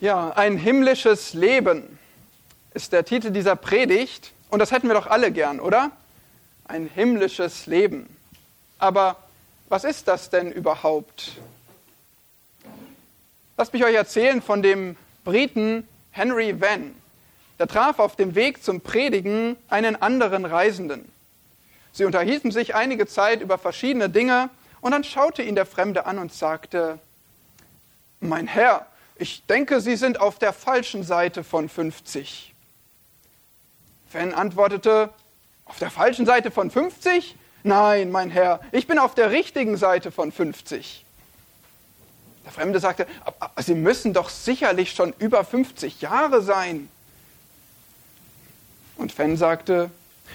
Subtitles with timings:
[0.00, 1.98] Ja, ein himmlisches Leben
[2.72, 4.32] ist der Titel dieser Predigt.
[4.48, 5.90] Und das hätten wir doch alle gern, oder?
[6.64, 8.08] Ein himmlisches Leben.
[8.78, 9.16] Aber
[9.68, 11.32] was ist das denn überhaupt?
[13.58, 16.94] Lasst mich euch erzählen von dem Briten Henry Venn.
[17.58, 21.12] Der traf auf dem Weg zum Predigen einen anderen Reisenden.
[21.92, 24.48] Sie unterhielten sich einige Zeit über verschiedene Dinge
[24.80, 26.98] und dann schaute ihn der Fremde an und sagte,
[28.20, 28.86] Mein Herr,
[29.20, 32.54] ich denke, Sie sind auf der falschen Seite von 50.
[34.08, 35.10] Fan antwortete,
[35.66, 37.36] auf der falschen Seite von 50?
[37.62, 41.04] Nein, mein Herr, ich bin auf der richtigen Seite von 50.
[42.44, 43.06] Der Fremde sagte,
[43.58, 46.88] Sie müssen doch sicherlich schon über 50 Jahre sein.
[48.96, 49.90] Und Fan sagte,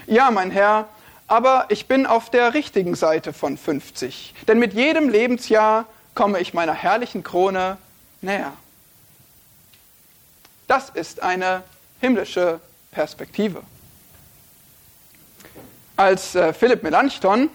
[0.06, 0.88] ja, mein Herr,
[1.26, 4.34] aber ich bin auf der richtigen Seite von 50.
[4.46, 7.78] Denn mit jedem Lebensjahr komme ich meiner herrlichen Krone
[8.20, 8.52] näher.
[10.66, 11.62] Das ist eine
[12.00, 13.62] himmlische Perspektive.
[15.96, 17.48] Als äh, Philipp Melanchthon,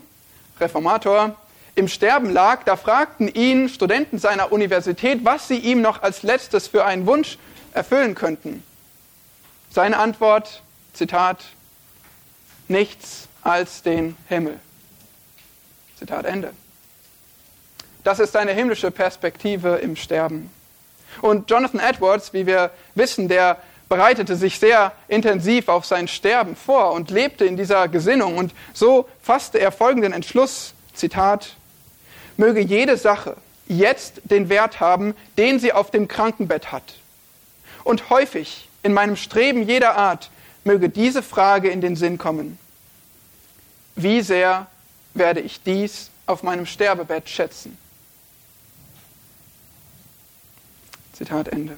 [0.60, 1.36] Reformator,
[1.76, 6.68] im Sterben lag, da fragten ihn Studenten seiner Universität, was sie ihm noch als letztes
[6.68, 7.38] für einen Wunsch
[7.74, 8.64] erfüllen könnten.
[9.70, 11.46] Seine Antwort, Zitat,
[12.68, 14.60] nichts als den Himmel.
[15.98, 16.52] Zitat Ende.
[18.04, 20.50] Das ist eine himmlische Perspektive im Sterben.
[21.22, 23.58] Und Jonathan Edwards, wie wir wissen, der
[23.90, 28.38] bereitete sich sehr intensiv auf sein Sterben vor und lebte in dieser Gesinnung.
[28.38, 31.56] Und so fasste er folgenden Entschluss, Zitat,
[32.38, 33.36] möge jede Sache
[33.68, 36.96] jetzt den Wert haben, den sie auf dem Krankenbett hat.
[37.84, 40.30] Und häufig in meinem Streben jeder Art
[40.64, 42.58] möge diese Frage in den Sinn kommen.
[43.96, 44.68] Wie sehr
[45.14, 47.78] werde ich dies auf meinem Sterbebett schätzen?
[51.22, 51.78] Zitat Ende.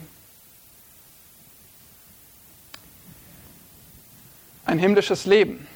[4.63, 5.67] Ein himmlisches Leben.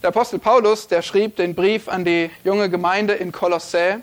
[0.00, 4.00] Der Apostel Paulus, der schrieb den Brief an die junge Gemeinde in Kolossä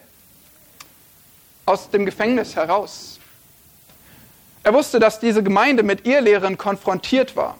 [1.66, 3.20] aus dem Gefängnis heraus.
[4.62, 7.58] Er wusste, dass diese Gemeinde mit Irrlehren konfrontiert war,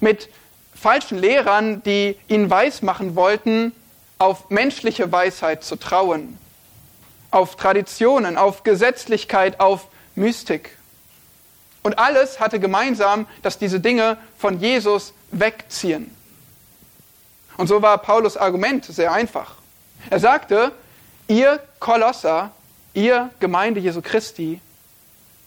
[0.00, 0.28] mit
[0.74, 3.72] falschen Lehrern, die ihn weismachen wollten,
[4.18, 6.38] auf menschliche Weisheit zu trauen,
[7.34, 10.78] auf Traditionen, auf Gesetzlichkeit, auf Mystik.
[11.82, 16.14] Und alles hatte gemeinsam, dass diese Dinge von Jesus wegziehen.
[17.56, 19.56] Und so war Paulus Argument sehr einfach.
[20.10, 20.70] Er sagte,
[21.26, 22.52] ihr Kolosser,
[22.94, 24.60] ihr Gemeinde Jesu Christi,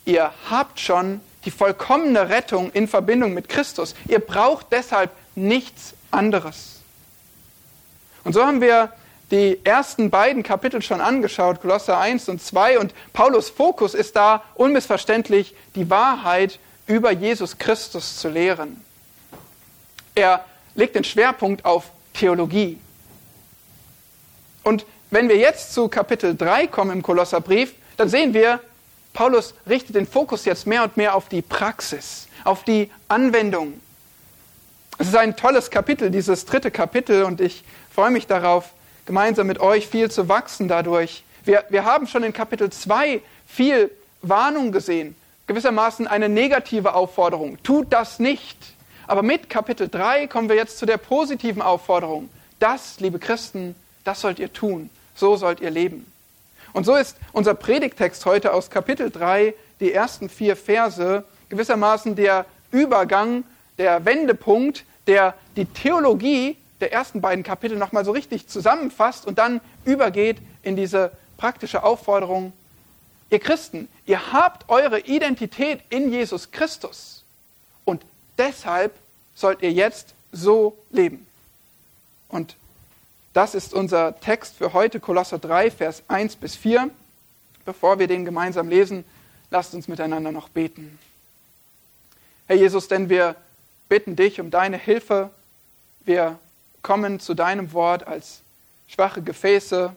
[0.03, 3.95] ihr habt schon die vollkommene Rettung in Verbindung mit Christus.
[4.09, 6.81] Ihr braucht deshalb nichts anderes.
[8.25, 8.91] Und so haben wir
[9.31, 14.43] die ersten beiden Kapitel schon angeschaut, Kolosser 1 und 2, und Paulus Fokus ist da
[14.55, 18.81] unmissverständlich, die Wahrheit über Jesus Christus zu lehren.
[20.15, 20.45] Er
[20.75, 22.79] legt den Schwerpunkt auf Theologie.
[24.63, 28.61] Und wenn wir jetzt zu Kapitel 3 kommen im Kolosserbrief, dann sehen wir,
[29.13, 33.81] Paulus richtet den Fokus jetzt mehr und mehr auf die Praxis, auf die Anwendung.
[34.97, 38.71] Es ist ein tolles Kapitel, dieses dritte Kapitel, und ich freue mich darauf,
[39.07, 41.23] gemeinsam mit euch viel zu wachsen dadurch.
[41.43, 43.89] Wir, wir haben schon in Kapitel 2 viel
[44.21, 45.15] Warnung gesehen,
[45.47, 47.57] gewissermaßen eine negative Aufforderung.
[47.63, 48.57] Tut das nicht.
[49.07, 52.29] Aber mit Kapitel 3 kommen wir jetzt zu der positiven Aufforderung.
[52.59, 53.73] Das, liebe Christen,
[54.03, 54.89] das sollt ihr tun.
[55.15, 56.11] So sollt ihr leben.
[56.73, 62.45] Und so ist unser Predigtext heute aus Kapitel 3, die ersten vier Verse, gewissermaßen der
[62.71, 63.45] Übergang,
[63.77, 69.61] der Wendepunkt, der die Theologie der ersten beiden Kapitel nochmal so richtig zusammenfasst und dann
[69.85, 72.53] übergeht in diese praktische Aufforderung,
[73.29, 77.23] ihr Christen, ihr habt eure Identität in Jesus Christus
[77.85, 78.03] und
[78.37, 78.93] deshalb
[79.35, 81.25] sollt ihr jetzt so leben.
[82.29, 82.55] Und
[83.33, 86.89] das ist unser Text für heute, Kolosser 3, Vers 1 bis 4.
[87.65, 89.03] Bevor wir den gemeinsam lesen,
[89.51, 90.97] lasst uns miteinander noch beten.
[92.47, 93.35] Herr Jesus, denn wir
[93.89, 95.29] bitten dich um deine Hilfe.
[96.05, 96.39] Wir
[96.81, 98.41] kommen zu deinem Wort als
[98.87, 99.95] schwache Gefäße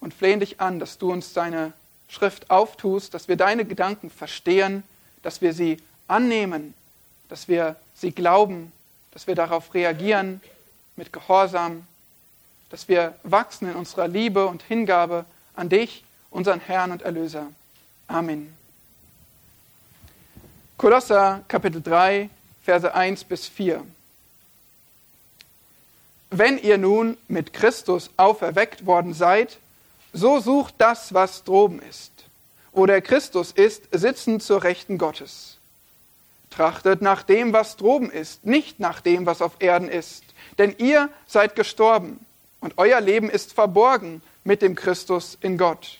[0.00, 1.72] und flehen dich an, dass du uns deine
[2.08, 4.82] Schrift auftust, dass wir deine Gedanken verstehen,
[5.22, 5.78] dass wir sie
[6.08, 6.74] annehmen,
[7.28, 8.72] dass wir sie glauben,
[9.12, 10.40] dass wir darauf reagieren
[10.96, 11.86] mit Gehorsam
[12.70, 15.24] dass wir wachsen in unserer Liebe und Hingabe
[15.54, 17.46] an dich, unseren Herrn und Erlöser.
[18.08, 18.54] Amen.
[20.76, 22.28] Kolosser Kapitel 3,
[22.62, 23.82] Verse 1 bis 4.
[26.30, 29.58] Wenn ihr nun mit Christus auferweckt worden seid,
[30.12, 32.10] so sucht das, was droben ist,
[32.72, 35.58] wo der Christus ist, sitzen zur Rechten Gottes.
[36.50, 40.24] Trachtet nach dem, was droben ist, nicht nach dem, was auf Erden ist.
[40.58, 42.24] Denn ihr seid gestorben
[42.60, 45.98] und euer Leben ist verborgen mit dem Christus in Gott.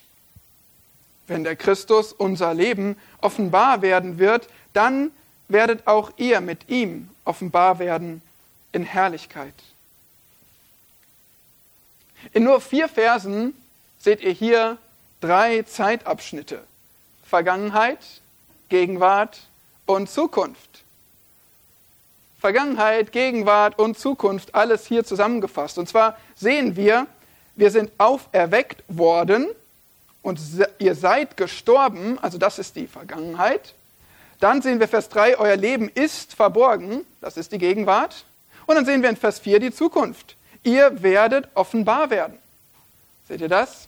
[1.27, 5.11] Wenn der Christus unser Leben offenbar werden wird, dann
[5.49, 8.23] werdet auch ihr mit ihm offenbar werden
[8.73, 9.55] in Herrlichkeit.
[12.33, 13.55] In nur vier Versen
[13.99, 14.79] seht ihr hier
[15.21, 16.63] drei Zeitabschnitte.
[17.25, 17.99] Vergangenheit,
[18.69, 19.41] Gegenwart
[19.87, 20.85] und Zukunft.
[22.39, 25.79] Vergangenheit, Gegenwart und Zukunft, alles hier zusammengefasst.
[25.79, 27.07] Und zwar sehen wir,
[27.57, 29.49] wir sind auferweckt worden
[30.23, 30.39] und
[30.79, 33.75] ihr seid gestorben, also das ist die Vergangenheit.
[34.39, 38.25] Dann sehen wir Vers 3, euer Leben ist verborgen, das ist die Gegenwart.
[38.67, 40.36] Und dann sehen wir in Vers 4 die Zukunft.
[40.67, 42.37] Ihr werdet offenbar werden.
[43.29, 43.87] Seht ihr das?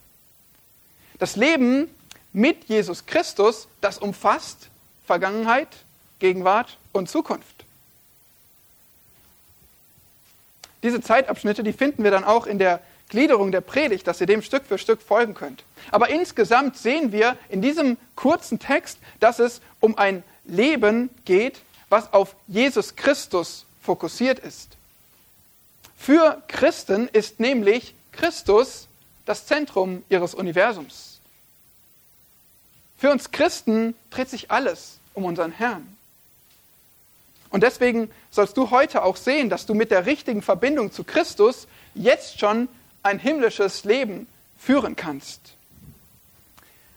[1.18, 1.92] Das Leben
[2.32, 4.68] mit Jesus Christus, das umfasst
[5.04, 5.66] Vergangenheit,
[6.20, 7.64] Gegenwart und Zukunft.
[10.84, 14.42] Diese Zeitabschnitte, die finden wir dann auch in der Gliederung der Predigt, dass ihr dem
[14.42, 15.64] Stück für Stück folgen könnt.
[15.90, 22.12] Aber insgesamt sehen wir in diesem kurzen Text, dass es um ein Leben geht, was
[22.12, 24.77] auf Jesus Christus fokussiert ist.
[25.98, 28.88] Für Christen ist nämlich Christus
[29.26, 31.20] das Zentrum ihres Universums.
[32.96, 35.96] Für uns Christen dreht sich alles um unseren Herrn.
[37.50, 41.66] Und deswegen sollst du heute auch sehen, dass du mit der richtigen Verbindung zu Christus
[41.94, 42.68] jetzt schon
[43.02, 44.26] ein himmlisches Leben
[44.58, 45.40] führen kannst.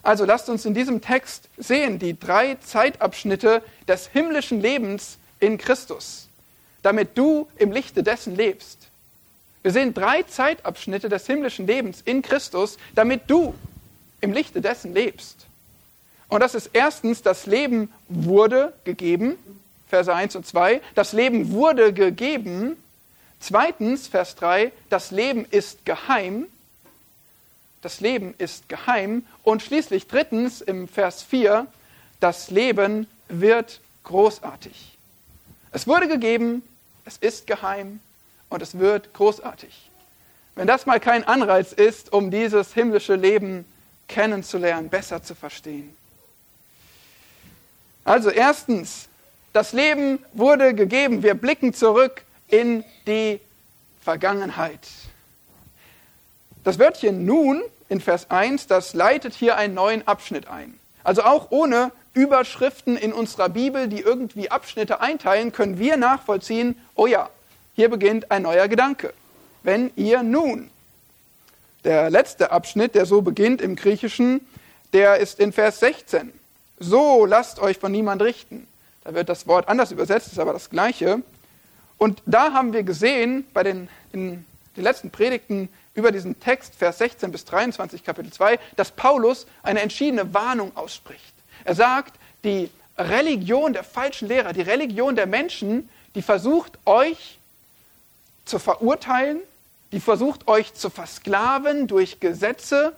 [0.03, 6.27] Also lasst uns in diesem Text sehen die drei Zeitabschnitte des himmlischen Lebens in Christus,
[6.81, 8.90] damit du im Lichte dessen lebst.
[9.63, 13.53] Wir sehen drei Zeitabschnitte des himmlischen Lebens in Christus, damit du
[14.19, 15.45] im Lichte dessen lebst.
[16.29, 19.37] Und das ist erstens, das Leben wurde gegeben,
[19.87, 20.81] Verse 1 und 2.
[20.95, 22.77] Das Leben wurde gegeben.
[23.39, 26.47] Zweitens, Vers 3, das Leben ist geheim.
[27.81, 29.25] Das Leben ist geheim.
[29.43, 31.67] Und schließlich drittens im Vers 4,
[32.21, 34.97] das Leben wird großartig.
[35.73, 36.63] Es wurde gegeben,
[37.03, 37.99] es ist geheim
[38.51, 39.89] und es wird großartig.
[40.55, 43.65] Wenn das mal kein Anreiz ist, um dieses himmlische Leben
[44.07, 45.95] kennenzulernen, besser zu verstehen.
[48.03, 49.07] Also erstens,
[49.53, 51.23] das Leben wurde gegeben.
[51.23, 53.39] Wir blicken zurück in die
[54.01, 54.87] Vergangenheit.
[56.65, 60.77] Das Wörtchen nun in Vers 1, das leitet hier einen neuen Abschnitt ein.
[61.03, 67.07] Also auch ohne Überschriften in unserer Bibel, die irgendwie Abschnitte einteilen, können wir nachvollziehen, oh
[67.07, 67.29] ja,
[67.75, 69.13] hier beginnt ein neuer Gedanke.
[69.63, 70.69] Wenn ihr nun.
[71.83, 74.45] Der letzte Abschnitt, der so beginnt im Griechischen,
[74.93, 76.31] der ist in Vers 16.
[76.79, 78.67] So lasst euch von niemand richten.
[79.03, 81.21] Da wird das Wort anders übersetzt, ist aber das gleiche.
[81.97, 84.45] Und da haben wir gesehen, bei den, in
[84.75, 89.81] den letzten Predigten über diesen Text, Vers 16 bis 23, Kapitel 2, dass Paulus eine
[89.81, 91.33] entschiedene Warnung ausspricht.
[91.63, 97.39] Er sagt, die Religion der falschen Lehrer, die Religion der Menschen, die versucht euch
[98.51, 99.39] zu verurteilen,
[99.91, 102.95] die versucht euch zu versklaven durch Gesetze.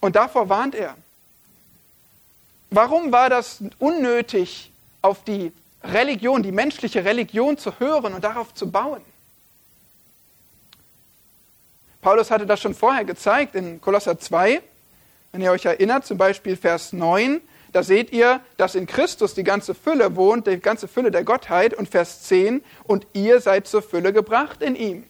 [0.00, 0.96] Und davor warnt er.
[2.70, 4.70] Warum war das unnötig,
[5.02, 5.50] auf die
[5.82, 9.00] Religion, die menschliche Religion zu hören und darauf zu bauen?
[12.02, 14.62] Paulus hatte das schon vorher gezeigt in Kolosser 2.
[15.32, 17.40] Wenn ihr euch erinnert, zum Beispiel Vers 9,
[17.72, 21.74] da seht ihr, dass in Christus die ganze Fülle wohnt, die ganze Fülle der Gottheit.
[21.74, 25.04] Und Vers 10, und ihr seid zur Fülle gebracht in ihm.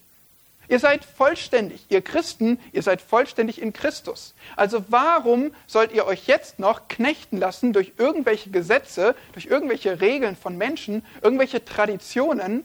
[0.68, 4.34] Ihr seid vollständig, ihr Christen, ihr seid vollständig in Christus.
[4.54, 10.36] Also warum sollt ihr euch jetzt noch knechten lassen durch irgendwelche Gesetze, durch irgendwelche Regeln
[10.36, 12.62] von Menschen, irgendwelche Traditionen,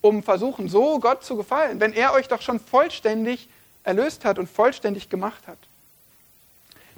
[0.00, 3.48] um versuchen, so Gott zu gefallen, wenn er euch doch schon vollständig
[3.82, 5.58] erlöst hat und vollständig gemacht hat?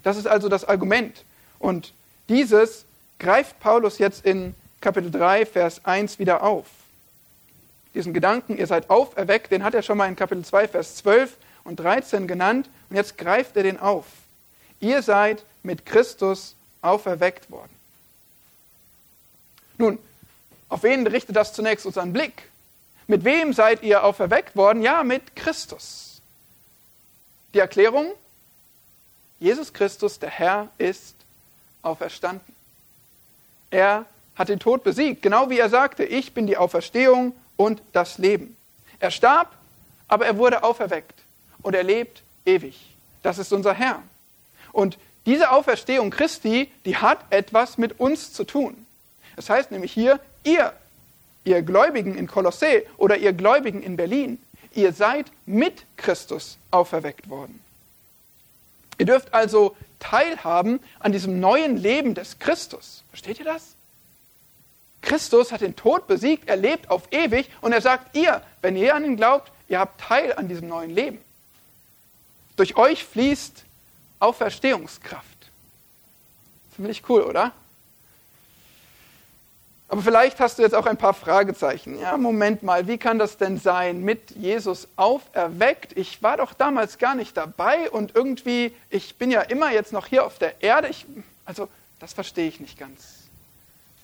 [0.05, 1.25] Das ist also das Argument.
[1.59, 1.93] Und
[2.29, 2.85] dieses
[3.19, 6.67] greift Paulus jetzt in Kapitel 3, Vers 1 wieder auf
[7.97, 11.35] diesen Gedanken, ihr seid auferweckt, den hat er schon mal in Kapitel 2, Vers 12
[11.65, 12.69] und 13 genannt.
[12.91, 14.05] Und jetzt greift er den auf.
[14.81, 17.75] Ihr seid mit Christus auferweckt worden.
[19.79, 19.99] Nun,
[20.69, 22.51] auf wen richtet das zunächst unseren Blick?
[23.07, 24.83] Mit wem seid ihr auferweckt worden?
[24.83, 26.21] Ja, mit Christus.
[27.55, 28.13] Die Erklärung?
[29.41, 31.15] Jesus Christus, der Herr, ist
[31.87, 32.55] auferstanden.
[33.71, 38.19] Er hat den Tod besiegt, genau wie er sagte, ich bin die Auferstehung und das
[38.19, 38.57] Leben.
[39.01, 39.53] Er starb,
[40.09, 41.15] aber er wurde auferweckt
[41.63, 42.95] und er lebt ewig.
[43.23, 44.03] Das ist unser Herr.
[44.73, 48.87] Und diese Auferstehung Christi, die hat etwas mit uns zu tun.
[49.35, 50.73] Das heißt nämlich hier, ihr,
[51.45, 54.39] ihr Gläubigen in Kolossä oder ihr Gläubigen in Berlin,
[54.75, 57.61] ihr seid mit Christus auferweckt worden.
[58.99, 63.05] Ihr dürft also teilhaben an diesem neuen Leben des Christus.
[63.11, 63.75] Versteht ihr das?
[65.03, 68.95] Christus hat den Tod besiegt, er lebt auf ewig und er sagt, ihr, wenn ihr
[68.95, 71.19] an ihn glaubt, ihr habt Teil an diesem neuen Leben.
[72.57, 73.65] Durch euch fließt
[74.19, 75.27] Auferstehungskraft.
[76.75, 77.53] Ziemlich cool, oder?
[79.89, 81.99] Aber vielleicht hast du jetzt auch ein paar Fragezeichen.
[82.01, 84.03] Ja, Moment mal, wie kann das denn sein?
[84.03, 85.97] Mit Jesus auferweckt?
[85.97, 90.07] Ich war doch damals gar nicht dabei und irgendwie, ich bin ja immer jetzt noch
[90.07, 90.89] hier auf der Erde.
[90.89, 91.07] Ich,
[91.45, 91.69] also,
[92.01, 93.27] das verstehe ich nicht ganz.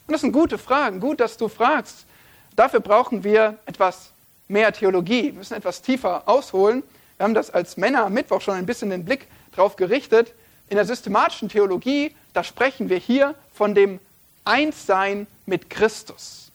[0.06, 1.00] Und das sind gute Fragen.
[1.00, 2.06] Gut, dass du fragst.
[2.54, 4.10] Dafür brauchen wir etwas
[4.46, 5.24] mehr Theologie.
[5.24, 6.84] Wir müssen etwas tiefer ausholen.
[7.16, 10.32] Wir haben das als Männer am Mittwoch schon ein bisschen den Blick drauf gerichtet.
[10.68, 14.00] In der systematischen Theologie, da sprechen wir hier von dem
[14.44, 16.50] Einssein mit Christus.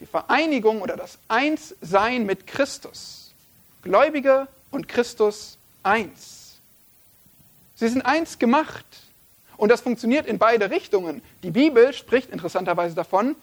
[0.00, 3.32] Die Vereinigung oder das Einssein mit Christus.
[3.82, 6.58] Gläubige und Christus eins.
[7.76, 8.84] Sie sind eins gemacht.
[9.56, 11.22] Und das funktioniert in beide Richtungen.
[11.42, 13.36] Die Bibel spricht interessanterweise davon,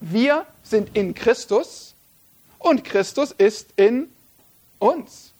[0.00, 1.94] wir sind in Christus
[2.58, 4.10] und Christus ist in
[4.78, 5.32] uns.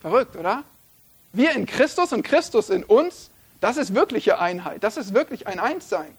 [0.00, 0.64] Verrückt, oder?
[1.32, 3.30] Wir in Christus und Christus in uns,
[3.60, 6.16] das ist wirkliche Einheit, das ist wirklich ein Einssein.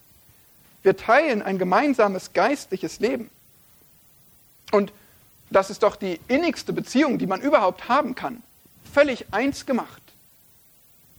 [0.86, 3.32] Wir teilen ein gemeinsames geistliches Leben.
[4.72, 4.94] Und
[5.50, 8.44] das ist doch die innigste Beziehung, die man überhaupt haben kann.
[8.94, 10.04] Völlig eins gemacht.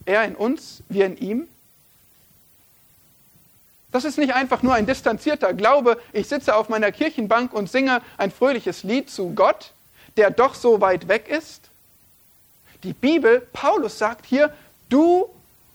[0.04, 1.48] Er in uns, wir in ihm.
[3.90, 8.02] Das ist nicht einfach nur ein distanzierter Glaube, ich sitze auf meiner Kirchenbank und singe
[8.18, 9.72] ein fröhliches Lied zu Gott,
[10.16, 11.70] der doch so weit weg ist.
[12.84, 14.54] Die Bibel, Paulus sagt hier,
[14.90, 15.28] du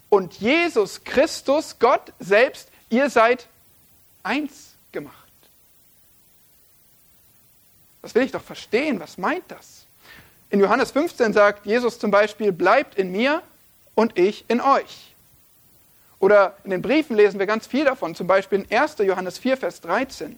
[0.08, 3.48] und Jesus Christus, Gott selbst, ihr seid
[4.24, 5.16] eins gemacht.
[8.02, 9.00] Das will ich doch verstehen.
[9.00, 9.86] Was meint das?
[10.50, 13.42] In Johannes 15 sagt Jesus zum Beispiel, bleibt in mir
[13.96, 15.14] und ich in euch.
[16.20, 18.98] Oder in den Briefen lesen wir ganz viel davon, zum Beispiel in 1.
[19.00, 20.38] Johannes 4, Vers 13.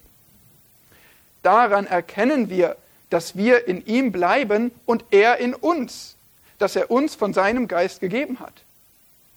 [1.41, 2.77] Daran erkennen wir,
[3.09, 6.15] dass wir in ihm bleiben und er in uns,
[6.57, 8.53] dass er uns von seinem Geist gegeben hat.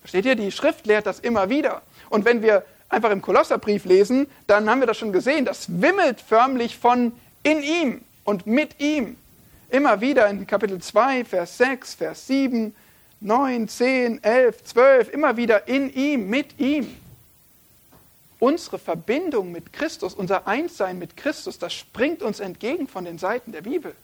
[0.00, 0.36] Versteht ihr?
[0.36, 1.82] Die Schrift lehrt das immer wieder.
[2.10, 5.44] Und wenn wir einfach im Kolosserbrief lesen, dann haben wir das schon gesehen.
[5.44, 7.12] Das wimmelt förmlich von
[7.42, 9.16] in ihm und mit ihm.
[9.70, 12.74] Immer wieder in Kapitel 2, Vers 6, Vers 7,
[13.20, 16.96] 9, 10, 11, 12, immer wieder in ihm, mit ihm.
[18.38, 23.52] Unsere Verbindung mit Christus, unser Einssein mit Christus, das springt uns entgegen von den Seiten
[23.52, 23.94] der Bibel.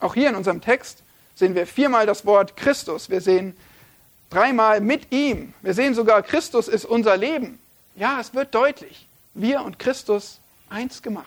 [0.00, 1.02] Auch hier in unserem Text
[1.36, 3.08] sehen wir viermal das Wort Christus.
[3.08, 3.56] Wir sehen
[4.32, 5.54] dreimal mit ihm.
[5.62, 7.58] Wir sehen sogar, Christus ist unser Leben.
[7.96, 9.06] Ja, es wird deutlich.
[9.34, 11.26] Wir und Christus eins gemacht.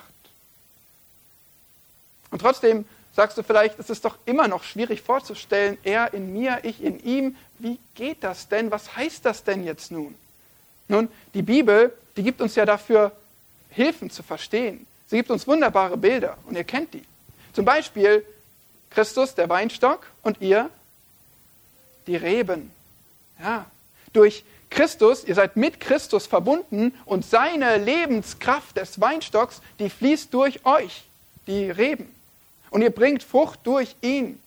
[2.32, 2.86] Und trotzdem
[3.16, 7.00] sagst du vielleicht, es ist doch immer noch schwierig vorzustellen, er in mir, ich in
[7.04, 7.38] ihm.
[7.60, 8.72] Wie geht das denn?
[8.72, 10.16] Was heißt das denn jetzt nun?
[10.88, 13.12] Nun, die Bibel, die gibt uns ja dafür
[13.70, 14.86] Hilfen zu verstehen.
[15.08, 17.04] Sie gibt uns wunderbare Bilder und ihr kennt die.
[17.54, 18.26] Zum Beispiel
[18.90, 20.70] Christus, der Weinstock, und ihr,
[22.08, 22.72] die Reben.
[23.40, 23.66] Ja,
[24.14, 30.66] durch Christus, ihr seid mit Christus verbunden und seine Lebenskraft des Weinstocks, die fließt durch
[30.66, 31.06] euch,
[31.48, 32.14] die Reben.
[32.70, 34.42] Und ihr bringt Frucht durch ihn.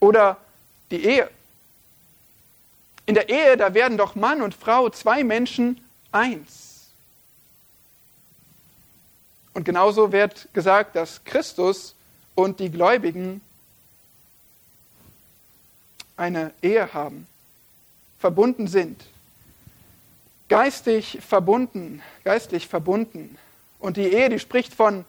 [0.00, 0.38] Oder
[0.90, 1.30] die Ehe.
[3.04, 6.86] In der Ehe, da werden doch Mann und Frau, zwei Menschen, eins.
[9.54, 11.94] Und genauso wird gesagt, dass Christus
[12.34, 13.42] und die Gläubigen
[16.16, 17.26] eine Ehe haben,
[18.18, 19.04] verbunden sind,
[20.48, 23.36] geistig verbunden, geistlich verbunden.
[23.78, 25.04] Und die Ehe, die spricht von,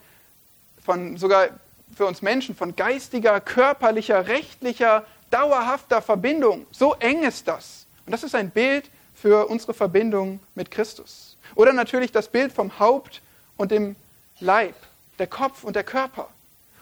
[0.84, 1.48] von sogar
[1.94, 6.66] für uns Menschen von geistiger, körperlicher, rechtlicher, dauerhafter Verbindung.
[6.70, 7.86] So eng ist das.
[8.06, 11.36] Und das ist ein Bild für unsere Verbindung mit Christus.
[11.54, 13.22] Oder natürlich das Bild vom Haupt
[13.56, 13.96] und dem
[14.40, 14.74] Leib,
[15.18, 16.28] der Kopf und der Körper.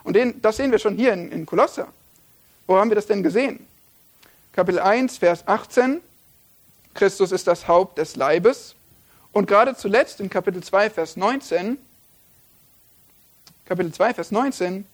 [0.03, 1.89] Und den, das sehen wir schon hier in, in Kolosser.
[2.67, 3.67] Wo haben wir das denn gesehen?
[4.53, 6.03] Kapitel 1, Vers 18.
[6.93, 8.75] Christus ist das Haupt des Leibes.
[9.33, 11.79] Und gerade zuletzt in Kapitel 2, Vers 19,
[13.65, 14.87] Kapitel 2, Vers 19,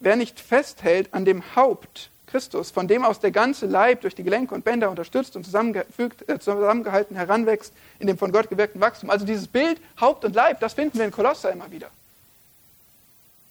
[0.00, 4.24] wer nicht festhält an dem Haupt Christus, von dem aus der ganze Leib durch die
[4.24, 9.08] Gelenke und Bänder unterstützt und zusammengefügt, äh, zusammengehalten heranwächst in dem von Gott gewirkten Wachstum.
[9.08, 11.88] Also dieses Bild Haupt und Leib, das finden wir in Kolosser immer wieder.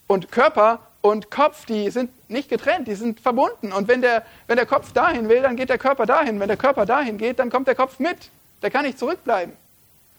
[0.05, 3.71] Und Körper und Kopf, die sind nicht getrennt, die sind verbunden.
[3.71, 6.39] Und wenn der, wenn der Kopf dahin will, dann geht der Körper dahin.
[6.39, 8.29] Wenn der Körper dahin geht, dann kommt der Kopf mit.
[8.61, 9.55] Der kann nicht zurückbleiben.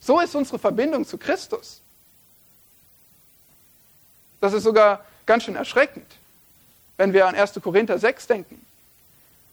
[0.00, 1.80] So ist unsere Verbindung zu Christus.
[4.40, 6.06] Das ist sogar ganz schön erschreckend,
[6.96, 7.54] wenn wir an 1.
[7.62, 8.64] Korinther 6 denken.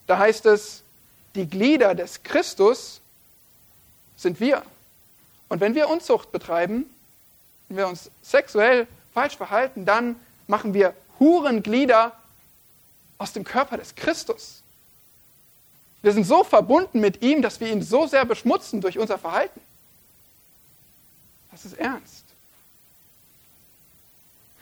[0.08, 0.84] Da heißt es,
[1.34, 3.01] die Glieder des Christus
[4.15, 4.62] sind wir.
[5.50, 6.86] Und wenn wir Unzucht betreiben,
[7.68, 10.15] wenn wir uns sexuell falsch verhalten, dann
[10.48, 12.14] machen wir Hurenglieder
[13.18, 14.62] aus dem Körper des Christus.
[16.02, 19.60] Wir sind so verbunden mit ihm, dass wir ihn so sehr beschmutzen durch unser Verhalten.
[21.52, 22.26] Das ist ernst.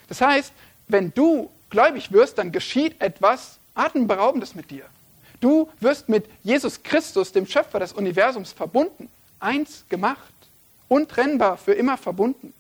[0.08, 0.54] Das heißt,
[0.88, 4.86] wenn du gläubig wirst, dann geschieht etwas Atemberaubendes mit dir.
[5.42, 10.34] Du wirst mit Jesus Christus, dem Schöpfer des Universums, verbunden, eins gemacht,
[10.88, 12.54] untrennbar, für immer verbunden.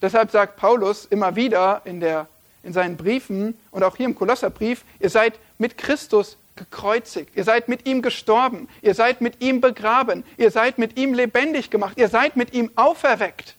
[0.00, 2.28] Deshalb sagt Paulus immer wieder in, der,
[2.62, 7.68] in seinen Briefen und auch hier im Kolosserbrief, ihr seid mit Christus gekreuzigt, ihr seid
[7.68, 12.08] mit ihm gestorben, ihr seid mit ihm begraben, ihr seid mit ihm lebendig gemacht, ihr
[12.08, 13.54] seid mit ihm auferweckt.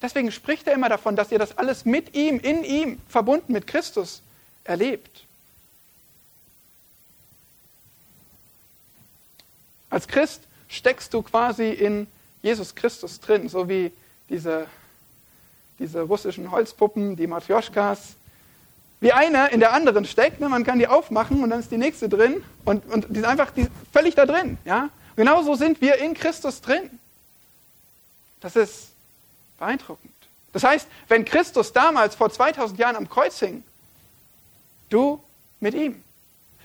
[0.00, 3.66] Deswegen spricht er immer davon, dass ihr das alles mit ihm, in ihm, verbunden mit
[3.66, 4.22] Christus
[4.64, 5.24] erlebt.
[9.88, 12.06] Als Christ steckst du quasi in
[12.42, 13.92] Jesus Christus drin, so wie
[14.28, 14.66] diese,
[15.78, 18.14] diese russischen Holzpuppen, die Matryoshkas,
[19.00, 20.40] wie eine in der anderen steckt.
[20.40, 20.48] Ne?
[20.48, 23.50] Man kann die aufmachen und dann ist die nächste drin und, und die ist einfach
[23.50, 24.58] die, völlig da drin.
[24.64, 24.88] Ja?
[25.16, 26.90] Genauso sind wir in Christus drin.
[28.40, 28.88] Das ist
[29.58, 30.12] beeindruckend.
[30.52, 33.64] Das heißt, wenn Christus damals vor 2000 Jahren am Kreuz hing,
[34.88, 35.22] du
[35.60, 36.02] mit ihm.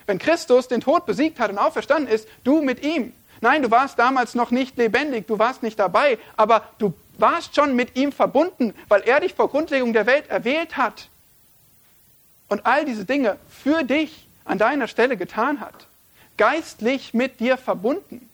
[0.05, 3.13] Wenn Christus den Tod besiegt hat und auferstanden ist, du mit ihm.
[3.41, 7.75] Nein, du warst damals noch nicht lebendig, du warst nicht dabei, aber du warst schon
[7.75, 11.09] mit ihm verbunden, weil er dich vor Grundlegung der Welt erwählt hat
[12.47, 15.87] und all diese Dinge für dich an deiner Stelle getan hat.
[16.37, 18.29] Geistlich mit dir verbunden.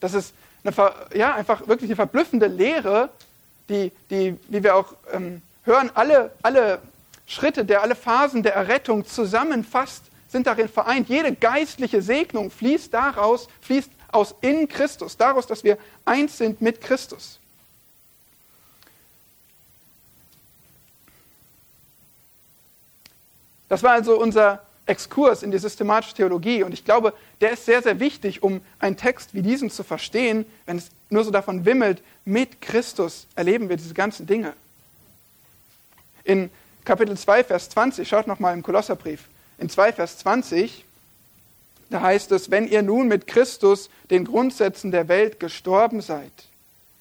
[0.00, 0.74] Das ist eine,
[1.14, 3.10] ja, einfach wirklich eine verblüffende Lehre,
[3.68, 6.80] die, die wie wir auch ähm, hören, alle, alle
[7.26, 11.08] Schritte, der, alle Phasen der Errettung zusammenfasst, sind darin vereint.
[11.08, 16.80] Jede geistliche Segnung fließt daraus, fließt aus in Christus, daraus, dass wir eins sind mit
[16.80, 17.38] Christus.
[23.68, 27.82] Das war also unser Exkurs in die systematische Theologie und ich glaube, der ist sehr,
[27.82, 32.02] sehr wichtig, um einen Text wie diesen zu verstehen, wenn es nur so davon wimmelt,
[32.24, 34.54] mit Christus erleben wir diese ganzen Dinge.
[36.24, 36.50] In
[36.84, 39.24] Kapitel 2, Vers 20, schaut nochmal im Kolosserbrief,
[39.58, 40.84] in 2, Vers 20,
[41.92, 46.32] da heißt es, wenn ihr nun mit Christus den Grundsätzen der Welt gestorben seid.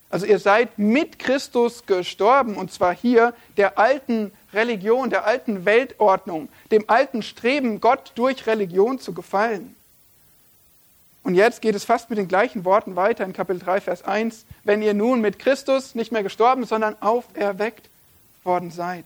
[0.10, 6.50] Also ihr seid mit Christus gestorben und zwar hier der alten Religion, der alten Weltordnung,
[6.70, 9.74] dem alten Streben, Gott durch Religion zu gefallen.
[11.24, 14.46] Und jetzt geht es fast mit den gleichen Worten weiter in Kapitel 3, Vers 1.
[14.66, 17.90] Wenn ihr nun mit Christus nicht mehr gestorben, sondern auferweckt
[18.44, 19.06] worden seid.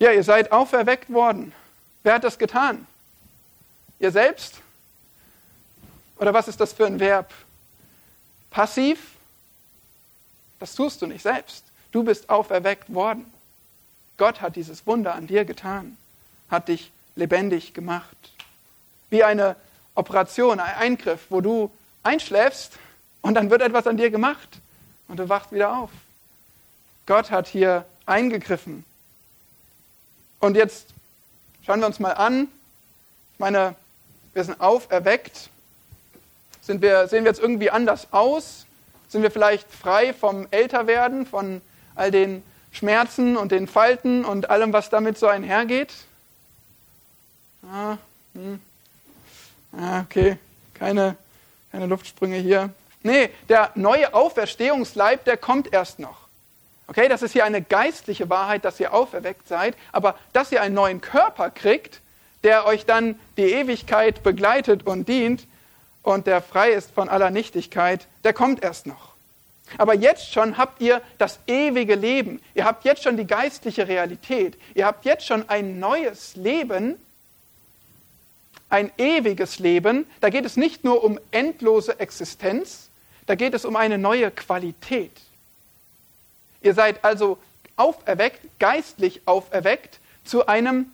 [0.00, 1.52] Ja, ihr seid auferweckt worden.
[2.02, 2.87] Wer hat das getan?
[3.98, 4.56] Ihr selbst?
[6.18, 7.32] Oder was ist das für ein Verb?
[8.50, 8.98] Passiv?
[10.58, 11.64] Das tust du nicht selbst.
[11.92, 13.32] Du bist auferweckt worden.
[14.16, 15.96] Gott hat dieses Wunder an dir getan,
[16.50, 18.16] hat dich lebendig gemacht.
[19.10, 19.56] Wie eine
[19.94, 21.70] Operation, ein Eingriff, wo du
[22.02, 22.72] einschläfst
[23.22, 24.58] und dann wird etwas an dir gemacht
[25.06, 25.90] und du wachst wieder auf.
[27.06, 28.84] Gott hat hier eingegriffen.
[30.40, 30.92] Und jetzt
[31.68, 32.48] Schauen wir uns mal an.
[33.34, 33.74] Ich meine,
[34.38, 35.50] wir sind auferweckt.
[36.62, 38.66] Sind wir, sehen wir jetzt irgendwie anders aus?
[39.08, 41.60] Sind wir vielleicht frei vom Älterwerden, von
[41.96, 45.92] all den Schmerzen und den Falten und allem, was damit so einhergeht?
[47.68, 47.96] Ah,
[48.34, 48.60] hm.
[49.76, 50.38] ah okay,
[50.72, 51.16] keine,
[51.72, 52.70] keine Luftsprünge hier.
[53.02, 56.28] Nee, der neue Auferstehungsleib, der kommt erst noch.
[56.86, 60.76] Okay, das ist hier eine geistliche Wahrheit, dass ihr auferweckt seid, aber dass ihr einen
[60.76, 62.00] neuen Körper kriegt,
[62.44, 65.46] der euch dann die Ewigkeit begleitet und dient
[66.02, 69.14] und der frei ist von aller Nichtigkeit, der kommt erst noch.
[69.76, 72.40] Aber jetzt schon habt ihr das ewige Leben.
[72.54, 74.56] Ihr habt jetzt schon die geistliche Realität.
[74.74, 76.96] Ihr habt jetzt schon ein neues Leben,
[78.70, 80.06] ein ewiges Leben.
[80.20, 82.88] Da geht es nicht nur um endlose Existenz,
[83.26, 85.12] da geht es um eine neue Qualität.
[86.62, 87.38] Ihr seid also
[87.76, 90.90] auferweckt, geistlich auferweckt zu einem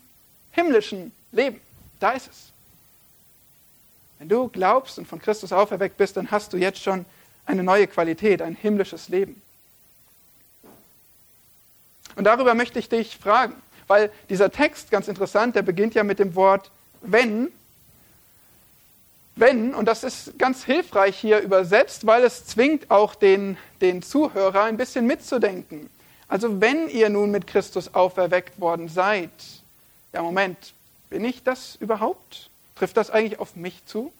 [0.50, 1.60] himmlischen Leben.
[2.00, 2.52] Da ist es.
[4.18, 7.04] Wenn du glaubst und von Christus auferweckt bist, dann hast du jetzt schon
[7.46, 9.42] eine neue Qualität, ein himmlisches Leben.
[12.16, 13.54] Und darüber möchte ich dich fragen,
[13.86, 16.70] weil dieser Text, ganz interessant, der beginnt ja mit dem Wort
[17.02, 17.52] wenn.
[19.36, 24.62] Wenn, und das ist ganz hilfreich hier übersetzt, weil es zwingt auch den, den Zuhörer
[24.64, 25.90] ein bisschen mitzudenken.
[26.28, 29.30] Also wenn ihr nun mit Christus auferweckt worden seid,
[30.12, 30.72] ja Moment,
[31.14, 32.50] bin ich das überhaupt?
[32.74, 34.12] Trifft das eigentlich auf mich zu?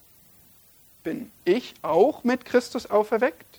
[1.03, 3.59] Bin ich auch mit Christus auferweckt?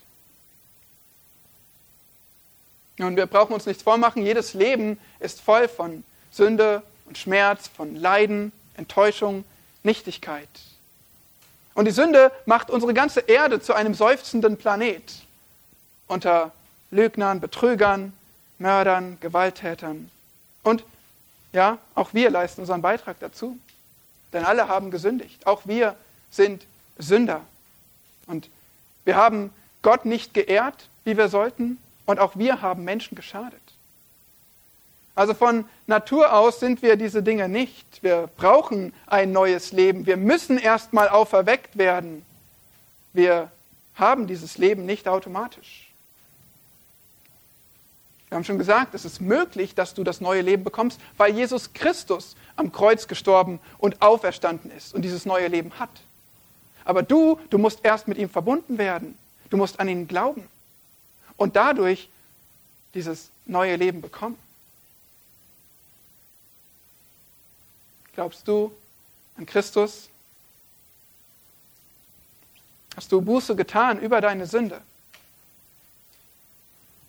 [2.95, 7.97] Nun, wir brauchen uns nichts vormachen, jedes Leben ist voll von Sünde und Schmerz, von
[7.97, 9.43] Leiden, Enttäuschung,
[9.83, 10.47] Nichtigkeit.
[11.73, 15.11] Und die Sünde macht unsere ganze Erde zu einem seufzenden Planet
[16.07, 16.53] unter
[16.89, 18.13] Lügnern, Betrügern,
[18.59, 20.09] Mördern, Gewalttätern.
[20.63, 20.85] Und
[21.55, 23.57] ja, auch wir leisten unseren Beitrag dazu.
[24.33, 25.47] Denn alle haben gesündigt.
[25.47, 25.95] Auch wir
[26.29, 27.41] sind Sünder.
[28.27, 28.49] Und
[29.05, 31.77] wir haben Gott nicht geehrt, wie wir sollten.
[32.05, 33.61] Und auch wir haben Menschen geschadet.
[35.15, 38.03] Also von Natur aus sind wir diese Dinge nicht.
[38.03, 40.05] Wir brauchen ein neues Leben.
[40.05, 42.25] Wir müssen erstmal auferweckt werden.
[43.13, 43.49] Wir
[43.95, 45.84] haben dieses Leben nicht automatisch.
[48.35, 51.71] Wir haben schon gesagt, es ist möglich, dass du das neue Leben bekommst, weil Jesus
[51.71, 55.89] Christus am Kreuz gestorben und auferstanden ist und dieses neue Leben hat.
[56.83, 59.17] Aber du, du musst erst mit ihm verbunden werden.
[59.49, 60.49] Du musst an ihn glauben
[61.37, 62.09] und dadurch
[62.93, 64.37] dieses neue Leben bekommen.
[68.15, 68.75] Glaubst du
[69.37, 70.09] an Christus?
[72.97, 74.81] Hast du Buße getan über deine Sünde?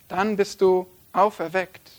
[0.07, 1.91] Dann bist du auferweckt.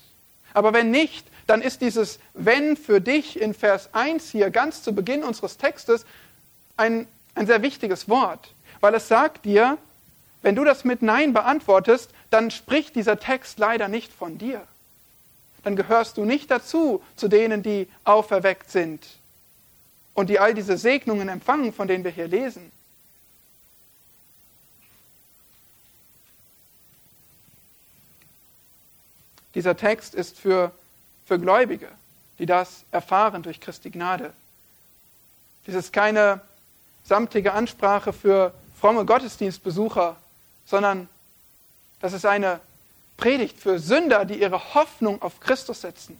[0.55, 4.95] Aber wenn nicht, dann ist dieses Wenn für dich in Vers 1 hier ganz zu
[4.95, 6.05] Beginn unseres Textes
[6.77, 9.79] ein, ein sehr wichtiges Wort, weil es sagt dir,
[10.43, 14.63] wenn du das mit Nein beantwortest, dann spricht dieser Text leider nicht von dir
[15.69, 19.07] dann gehörst du nicht dazu, zu denen, die auferweckt sind
[20.15, 22.73] und die all diese Segnungen empfangen, von denen wir hier lesen.
[29.55, 30.73] Dieser Text ist für,
[31.27, 31.89] für Gläubige,
[32.39, 34.33] die das erfahren durch Christi Gnade.
[35.67, 36.41] Dies ist keine
[37.05, 40.17] samtige Ansprache für fromme Gottesdienstbesucher,
[40.67, 41.09] sondern
[42.01, 42.61] das ist eine
[43.17, 46.19] Predigt für Sünder, die ihre Hoffnung auf Christus setzen.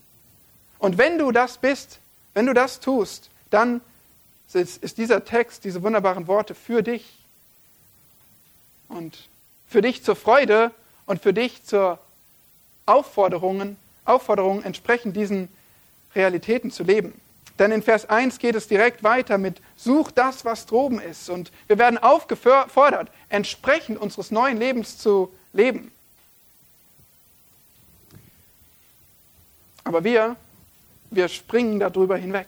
[0.79, 1.99] Und wenn du das bist,
[2.33, 3.81] wenn du das tust, dann
[4.53, 7.05] ist dieser Text, diese wunderbaren Worte für dich.
[8.87, 9.29] Und
[9.67, 10.71] für dich zur Freude
[11.05, 11.99] und für dich zur
[12.89, 15.47] Aufforderung, Aufforderung entsprechend diesen
[16.15, 17.13] Realitäten zu leben.
[17.59, 21.29] Denn in Vers 1 geht es direkt weiter mit Such das, was droben ist.
[21.29, 25.91] Und wir werden aufgefordert, entsprechend unseres neuen Lebens zu leben.
[29.83, 30.35] Aber wir,
[31.11, 32.47] wir springen darüber hinweg.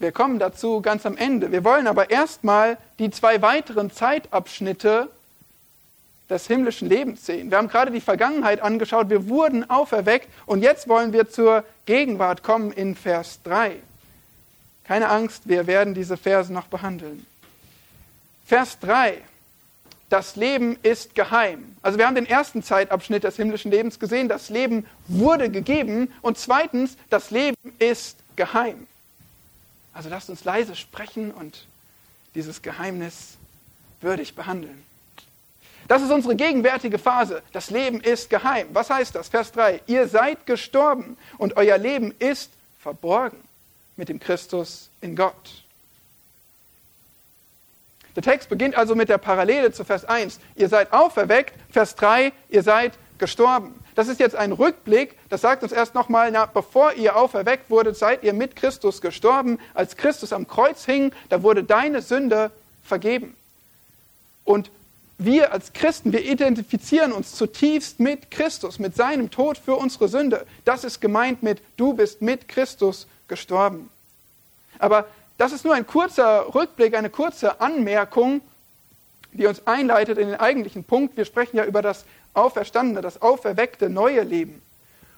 [0.00, 1.52] Wir kommen dazu ganz am Ende.
[1.52, 5.08] Wir wollen aber erstmal die zwei weiteren Zeitabschnitte
[6.30, 7.50] des himmlischen Lebens sehen.
[7.50, 12.42] Wir haben gerade die Vergangenheit angeschaut, wir wurden auferweckt und jetzt wollen wir zur Gegenwart
[12.42, 13.76] kommen in Vers 3.
[14.84, 17.26] Keine Angst, wir werden diese Verse noch behandeln.
[18.44, 19.22] Vers 3
[20.12, 21.74] das Leben ist geheim.
[21.80, 26.36] Also wir haben den ersten Zeitabschnitt des himmlischen Lebens gesehen, das Leben wurde gegeben und
[26.36, 28.86] zweitens, das Leben ist geheim.
[29.94, 31.66] Also lasst uns leise sprechen und
[32.34, 33.38] dieses Geheimnis
[34.02, 34.82] würdig behandeln.
[35.88, 37.42] Das ist unsere gegenwärtige Phase.
[37.52, 38.68] Das Leben ist geheim.
[38.72, 39.28] Was heißt das?
[39.28, 39.80] Vers 3.
[39.86, 43.38] Ihr seid gestorben und euer Leben ist verborgen
[43.96, 45.62] mit dem Christus in Gott.
[48.14, 50.38] Der Text beginnt also mit der Parallele zu Vers 1.
[50.56, 51.54] Ihr seid auferweckt.
[51.70, 53.82] Vers 3, ihr seid gestorben.
[53.94, 55.16] Das ist jetzt ein Rückblick.
[55.28, 59.58] Das sagt uns erst nochmal, bevor ihr auferweckt wurdet, seid ihr mit Christus gestorben.
[59.74, 62.50] Als Christus am Kreuz hing, da wurde deine Sünde
[62.82, 63.36] vergeben.
[64.44, 64.70] Und
[65.24, 70.46] wir als Christen, wir identifizieren uns zutiefst mit Christus, mit seinem Tod für unsere Sünde.
[70.64, 73.90] Das ist gemeint mit, du bist mit Christus gestorben.
[74.78, 75.06] Aber
[75.38, 78.40] das ist nur ein kurzer Rückblick, eine kurze Anmerkung,
[79.32, 81.16] die uns einleitet in den eigentlichen Punkt.
[81.16, 82.04] Wir sprechen ja über das
[82.34, 84.62] auferstandene, das auferweckte neue Leben.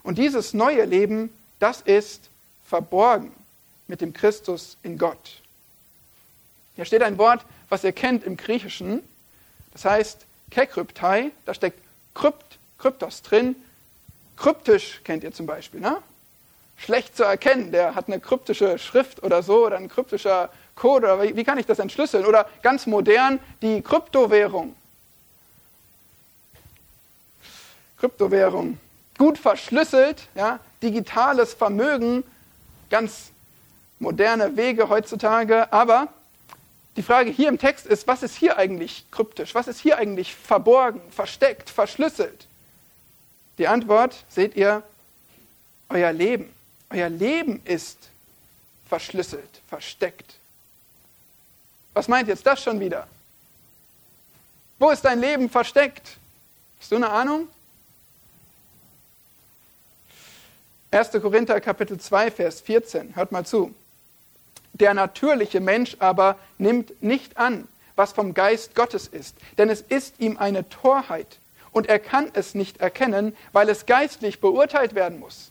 [0.03, 2.29] Und dieses neue Leben, das ist
[2.65, 3.33] verborgen
[3.87, 5.41] mit dem Christus in Gott.
[6.77, 9.03] Hier steht ein Wort, was ihr kennt im Griechischen.
[9.75, 11.81] Das heißt Kekryptai, da steckt
[12.15, 13.57] Krypt, Kryptos drin.
[14.37, 15.81] Kryptisch kennt ihr zum Beispiel.
[15.81, 15.99] Ne?
[16.77, 17.73] schlecht zu erkennen.
[17.73, 21.59] Der hat eine kryptische Schrift oder so oder ein kryptischer Code oder wie, wie kann
[21.59, 22.27] ich das entschlüsseln?
[22.27, 24.75] Oder ganz modern die Kryptowährung.
[27.99, 28.79] Kryptowährung.
[29.17, 32.25] Gut verschlüsselt, ja, digitales Vermögen,
[32.91, 33.31] ganz
[33.99, 35.73] moderne Wege heutzutage.
[35.73, 36.09] Aber
[36.97, 39.55] die Frage hier im Text ist, was ist hier eigentlich kryptisch?
[39.55, 42.47] Was ist hier eigentlich verborgen, versteckt, verschlüsselt?
[43.59, 44.83] Die Antwort seht ihr,
[45.89, 46.53] euer Leben.
[46.91, 47.99] Euer Leben ist
[48.89, 50.37] verschlüsselt, versteckt.
[51.93, 53.07] Was meint jetzt das schon wieder?
[54.79, 56.17] Wo ist dein Leben versteckt?
[56.81, 57.49] Hast du eine Ahnung?
[60.91, 61.11] 1.
[61.11, 63.17] Korinther Kapitel 2, Vers 14.
[63.17, 63.75] Hört mal zu.
[64.75, 70.19] Der natürliche Mensch aber nimmt nicht an, was vom Geist Gottes ist, denn es ist
[70.19, 71.39] ihm eine Torheit
[71.71, 75.51] und er kann es nicht erkennen, weil es geistlich beurteilt werden muss.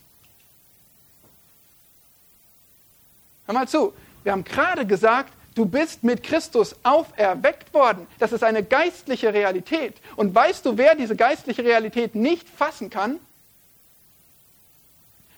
[3.46, 8.06] Hör mal zu, wir haben gerade gesagt, du bist mit Christus auferweckt worden.
[8.18, 9.96] Das ist eine geistliche Realität.
[10.16, 13.20] Und weißt du, wer diese geistliche Realität nicht fassen kann?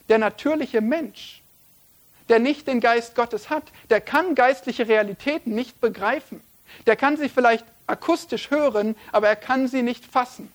[0.09, 1.43] Der natürliche Mensch,
[2.29, 6.41] der nicht den Geist Gottes hat, der kann geistliche Realitäten nicht begreifen.
[6.87, 10.53] Der kann sie vielleicht akustisch hören, aber er kann sie nicht fassen.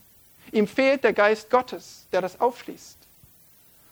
[0.52, 2.98] Ihm fehlt der Geist Gottes, der das aufschließt.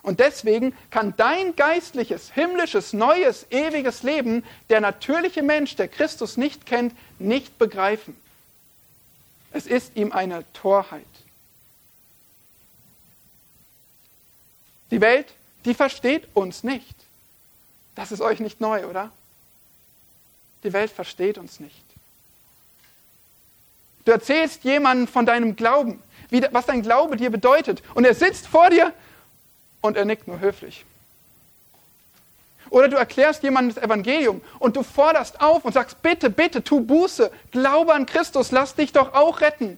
[0.02, 6.66] Und deswegen kann dein geistliches, himmlisches, neues, ewiges Leben der natürliche Mensch, der Christus nicht
[6.66, 8.16] kennt, nicht begreifen.
[9.52, 11.04] Es ist ihm eine Torheit.
[14.92, 15.28] Die Welt
[15.66, 16.96] die versteht uns nicht.
[18.00, 19.12] Das ist euch nicht neu, oder?
[20.64, 21.84] Die Welt versteht uns nicht.
[24.06, 28.48] Du erzählst jemandem von deinem Glauben, wie, was dein Glaube dir bedeutet, und er sitzt
[28.48, 28.94] vor dir
[29.82, 30.86] und er nickt nur höflich.
[32.70, 36.80] Oder du erklärst jemandem das Evangelium und du forderst auf und sagst, bitte, bitte, tu
[36.80, 39.78] Buße, glaube an Christus, lass dich doch auch retten.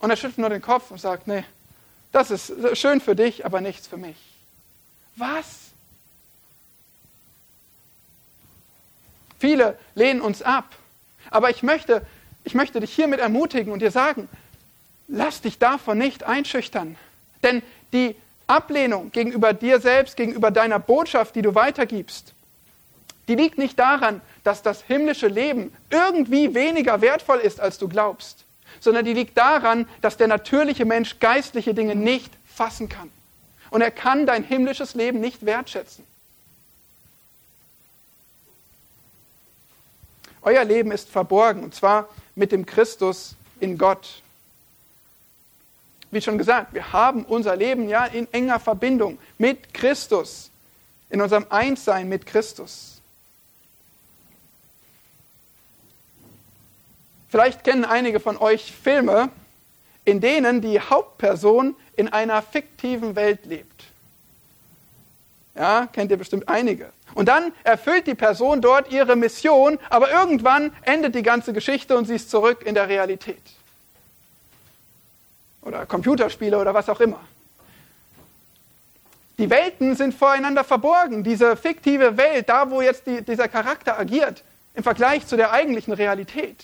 [0.00, 1.44] Und er schüttelt nur den Kopf und sagt, nee,
[2.12, 4.18] das ist schön für dich, aber nichts für mich.
[5.16, 5.69] Was?
[9.40, 10.66] Viele lehnen uns ab.
[11.30, 12.06] Aber ich möchte,
[12.44, 14.28] ich möchte dich hiermit ermutigen und dir sagen,
[15.08, 16.94] lass dich davon nicht einschüchtern.
[17.42, 18.14] Denn die
[18.46, 22.34] Ablehnung gegenüber dir selbst, gegenüber deiner Botschaft, die du weitergibst,
[23.26, 28.44] die liegt nicht daran, dass das himmlische Leben irgendwie weniger wertvoll ist, als du glaubst
[28.80, 33.10] sondern die liegt daran, dass der natürliche Mensch geistliche Dinge nicht fassen kann.
[33.70, 36.04] Und er kann dein himmlisches Leben nicht wertschätzen.
[40.42, 44.22] Euer Leben ist verborgen, und zwar mit dem Christus in Gott.
[46.10, 50.50] Wie schon gesagt, wir haben unser Leben ja in enger Verbindung mit Christus,
[51.08, 53.00] in unserem Einssein mit Christus.
[57.28, 59.30] Vielleicht kennen einige von euch Filme,
[60.04, 63.84] in denen die Hauptperson in einer fiktiven Welt lebt.
[65.54, 66.92] Ja, kennt ihr bestimmt einige.
[67.14, 72.06] Und dann erfüllt die Person dort ihre Mission, aber irgendwann endet die ganze Geschichte und
[72.06, 73.42] sie ist zurück in der Realität.
[75.62, 77.20] Oder Computerspiele oder was auch immer.
[79.38, 81.24] Die Welten sind voreinander verborgen.
[81.24, 84.42] Diese fiktive Welt, da wo jetzt die, dieser Charakter agiert,
[84.74, 86.62] im Vergleich zu der eigentlichen Realität.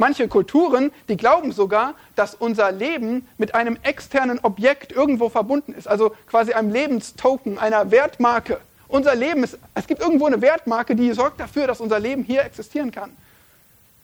[0.00, 5.86] Manche Kulturen, die glauben sogar, dass unser Leben mit einem externen Objekt irgendwo verbunden ist,
[5.86, 8.62] also quasi einem Lebenstoken, einer Wertmarke.
[8.88, 12.42] Unser Leben ist, es gibt irgendwo eine Wertmarke, die sorgt dafür, dass unser Leben hier
[12.44, 13.14] existieren kann.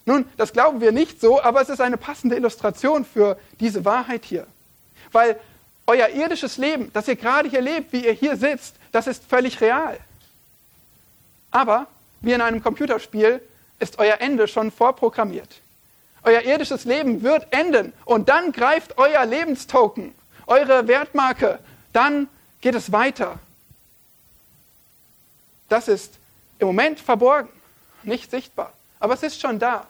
[0.05, 4.23] Nun, das glauben wir nicht so, aber es ist eine passende Illustration für diese Wahrheit
[4.23, 4.45] hier.
[5.11, 5.39] Weil
[5.87, 9.61] euer irdisches Leben, das ihr gerade hier lebt, wie ihr hier sitzt, das ist völlig
[9.61, 9.97] real.
[11.49, 11.87] Aber,
[12.21, 13.41] wie in einem Computerspiel,
[13.79, 15.61] ist euer Ende schon vorprogrammiert.
[16.27, 20.13] Euer irdisches Leben wird enden und dann greift euer Lebenstoken,
[20.45, 21.57] eure Wertmarke,
[21.93, 22.27] dann
[22.59, 23.39] geht es weiter.
[25.69, 26.15] Das ist
[26.59, 27.47] im Moment verborgen,
[28.03, 29.87] nicht sichtbar, aber es ist schon da.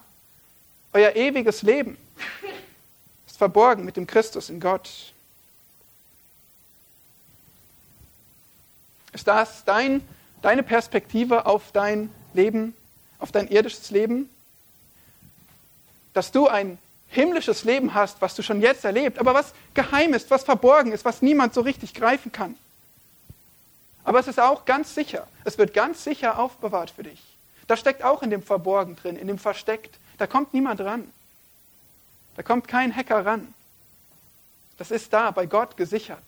[0.92, 1.98] Euer ewiges Leben
[3.26, 5.12] ist verborgen mit dem Christus in Gott.
[9.12, 10.06] Ist das dein,
[10.40, 12.76] deine Perspektive auf dein Leben,
[13.18, 14.30] auf dein irdisches Leben?
[16.18, 16.78] Dass du ein
[17.10, 21.04] himmlisches Leben hast, was du schon jetzt erlebt, aber was geheim ist, was verborgen ist,
[21.04, 22.56] was niemand so richtig greifen kann.
[24.02, 27.22] Aber es ist auch ganz sicher, es wird ganz sicher aufbewahrt für dich.
[27.68, 29.96] Das steckt auch in dem Verborgen drin, in dem Versteckt.
[30.16, 31.08] Da kommt niemand ran.
[32.34, 33.54] Da kommt kein Hacker ran.
[34.76, 36.18] Das ist da bei Gott gesichert.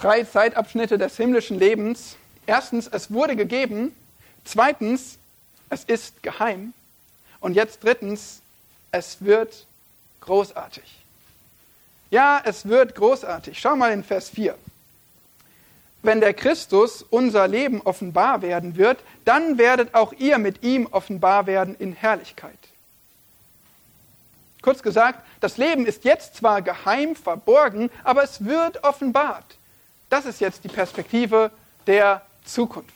[0.00, 2.16] Drei Zeitabschnitte des himmlischen Lebens.
[2.46, 3.94] Erstens, es wurde gegeben.
[4.44, 5.18] Zweitens,
[5.68, 6.72] es ist geheim.
[7.40, 8.40] Und jetzt drittens,
[8.92, 9.66] es wird
[10.20, 10.98] großartig.
[12.10, 13.58] Ja, es wird großartig.
[13.58, 14.56] Schau mal in Vers 4.
[16.02, 21.46] Wenn der Christus unser Leben offenbar werden wird, dann werdet auch ihr mit ihm offenbar
[21.46, 22.58] werden in Herrlichkeit.
[24.62, 29.56] Kurz gesagt, das Leben ist jetzt zwar geheim verborgen, aber es wird offenbart.
[30.10, 31.52] Das ist jetzt die Perspektive
[31.86, 32.92] der Zukunft.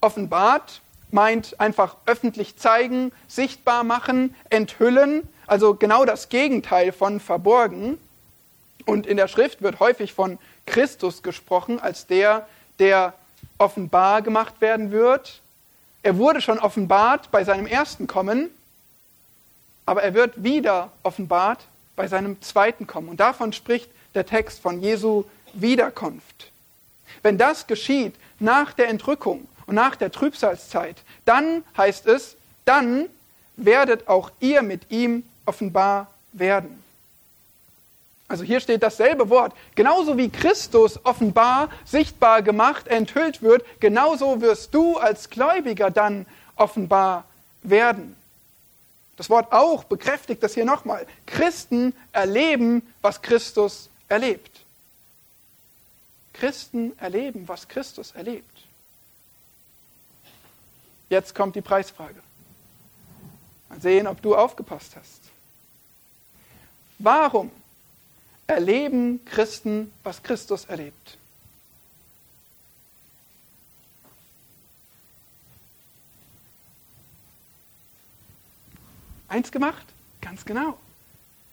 [0.00, 0.82] Offenbart
[1.12, 7.98] meint einfach öffentlich zeigen, sichtbar machen, enthüllen, also genau das Gegenteil von verborgen.
[8.84, 12.46] Und in der Schrift wird häufig von Christus gesprochen als der,
[12.80, 13.14] der
[13.58, 15.40] offenbar gemacht werden wird.
[16.02, 18.50] Er wurde schon offenbart bei seinem ersten Kommen,
[19.86, 23.08] aber er wird wieder offenbart bei seinem zweiten Kommen.
[23.08, 26.52] Und davon spricht der Text von Jesu Wiederkunft.
[27.22, 33.06] Wenn das geschieht nach der Entrückung und nach der Trübsalzeit, dann heißt es, dann
[33.56, 36.82] werdet auch ihr mit ihm offenbar werden.
[38.28, 39.52] Also hier steht dasselbe Wort.
[39.76, 47.24] Genauso wie Christus offenbar, sichtbar gemacht, enthüllt wird, genauso wirst du als Gläubiger dann offenbar
[47.62, 48.16] werden.
[49.16, 51.06] Das Wort auch bekräftigt das hier nochmal.
[51.24, 54.60] Christen erleben, was Christus erlebt.
[56.34, 58.44] Christen erleben, was Christus erlebt.
[61.08, 62.20] Jetzt kommt die Preisfrage.
[63.68, 65.22] Mal sehen, ob du aufgepasst hast.
[66.98, 67.50] Warum
[68.46, 71.18] erleben Christen, was Christus erlebt?
[79.28, 79.86] Eins gemacht?
[80.20, 80.78] Ganz genau.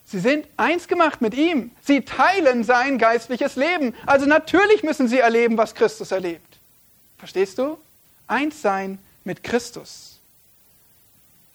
[0.05, 1.71] Sie sind eins gemacht mit ihm.
[1.81, 3.95] Sie teilen sein geistliches Leben.
[4.05, 6.57] Also natürlich müssen sie erleben, was Christus erlebt.
[7.17, 7.77] Verstehst du?
[8.27, 10.19] Eins sein mit Christus.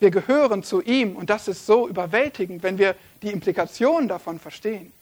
[0.01, 4.93] Wir gehören zu ihm und das ist so überwältigend, wenn wir die Implikationen davon verstehen.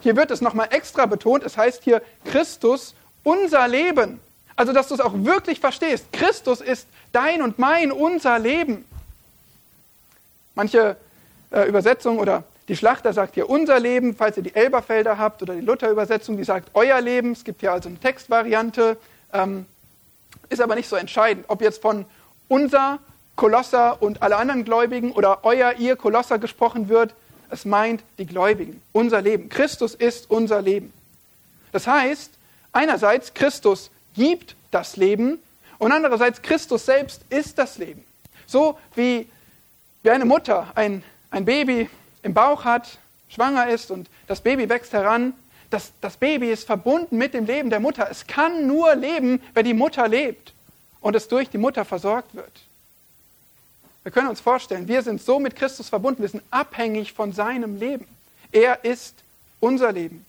[0.00, 4.20] Hier wird es nochmal extra betont, es heißt hier Christus unser Leben.
[4.56, 6.06] Also, dass du es auch wirklich verstehst.
[6.12, 8.84] Christus ist dein und mein, unser Leben.
[10.58, 10.96] Manche
[11.52, 15.54] äh, Übersetzungen oder die Schlachter sagt hier unser Leben, falls ihr die Elberfelder habt, oder
[15.54, 17.30] die Luther-Übersetzung, die sagt euer Leben.
[17.30, 18.96] Es gibt hier also eine Textvariante.
[19.32, 19.66] Ähm,
[20.48, 22.06] ist aber nicht so entscheidend, ob jetzt von
[22.48, 22.98] unser
[23.36, 27.14] Kolosser und alle anderen Gläubigen oder euer, ihr Kolosser gesprochen wird.
[27.50, 29.50] Es meint die Gläubigen, unser Leben.
[29.50, 30.92] Christus ist unser Leben.
[31.70, 32.32] Das heißt,
[32.72, 35.38] einerseits Christus gibt das Leben
[35.78, 38.02] und andererseits Christus selbst ist das Leben.
[38.48, 39.28] So wie,
[40.08, 41.90] wie eine Mutter ein, ein Baby
[42.22, 45.34] im Bauch hat, schwanger ist und das Baby wächst heran
[45.68, 48.08] das, das Baby ist verbunden mit dem Leben der Mutter.
[48.10, 50.54] Es kann nur leben, wenn die Mutter lebt
[51.02, 52.50] und es durch die Mutter versorgt wird.
[54.02, 57.78] Wir können uns vorstellen, wir sind so mit Christus verbunden, wir sind abhängig von seinem
[57.78, 58.06] Leben.
[58.50, 59.14] Er ist
[59.60, 60.24] unser Leben.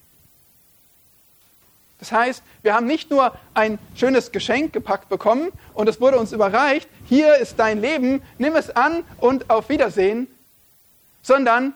[2.00, 6.32] Das heißt, wir haben nicht nur ein schönes Geschenk gepackt bekommen und es wurde uns
[6.32, 10.26] überreicht, hier ist dein Leben, nimm es an und auf Wiedersehen,
[11.22, 11.74] sondern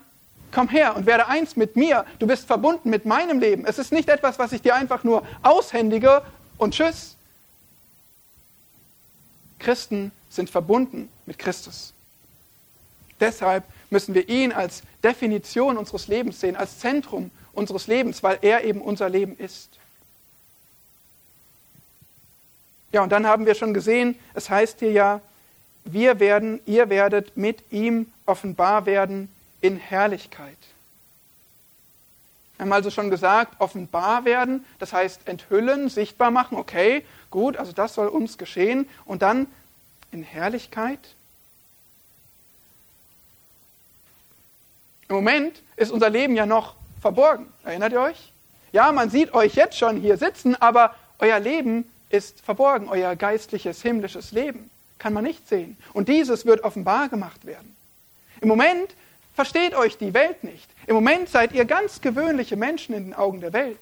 [0.50, 2.06] komm her und werde eins mit mir.
[2.18, 3.66] Du bist verbunden mit meinem Leben.
[3.66, 6.22] Es ist nicht etwas, was ich dir einfach nur aushändige
[6.56, 7.16] und tschüss.
[9.58, 11.92] Christen sind verbunden mit Christus.
[13.20, 18.64] Deshalb müssen wir ihn als Definition unseres Lebens sehen, als Zentrum unseres Lebens, weil er
[18.64, 19.68] eben unser Leben ist.
[22.94, 25.20] Ja, und dann haben wir schon gesehen, es heißt hier ja,
[25.84, 29.28] wir werden, ihr werdet mit ihm offenbar werden
[29.60, 30.56] in Herrlichkeit.
[32.56, 37.72] Wir haben also schon gesagt, offenbar werden, das heißt enthüllen, sichtbar machen, okay, gut, also
[37.72, 38.88] das soll uns geschehen.
[39.06, 39.48] Und dann
[40.12, 41.00] in Herrlichkeit.
[45.08, 47.52] Im Moment ist unser Leben ja noch verborgen.
[47.64, 48.32] Erinnert ihr euch?
[48.70, 52.88] Ja, man sieht euch jetzt schon hier sitzen, aber euer Leben ist verborgen.
[52.88, 55.76] Euer geistliches, himmlisches Leben kann man nicht sehen.
[55.92, 57.74] Und dieses wird offenbar gemacht werden.
[58.40, 58.94] Im Moment
[59.34, 60.70] versteht euch die Welt nicht.
[60.86, 63.78] Im Moment seid ihr ganz gewöhnliche Menschen in den Augen der Welt.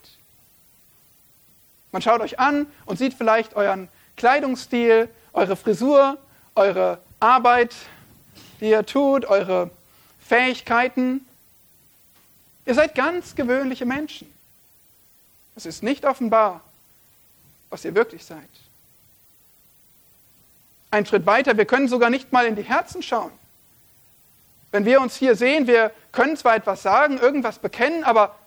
[1.93, 6.17] Man schaut euch an und sieht vielleicht euren Kleidungsstil, eure Frisur,
[6.55, 7.75] eure Arbeit,
[8.61, 9.71] die ihr tut, eure
[10.27, 11.27] Fähigkeiten.
[12.65, 14.33] Ihr seid ganz gewöhnliche Menschen.
[15.55, 16.63] Es ist nicht offenbar,
[17.73, 18.49] was ihr wirklich seid.
[20.91, 23.33] Ein Schritt weiter, wir können sogar nicht mal in die Herzen schauen.
[24.73, 28.39] Wenn wir uns hier sehen, wir können zwar etwas sagen, irgendwas bekennen, aber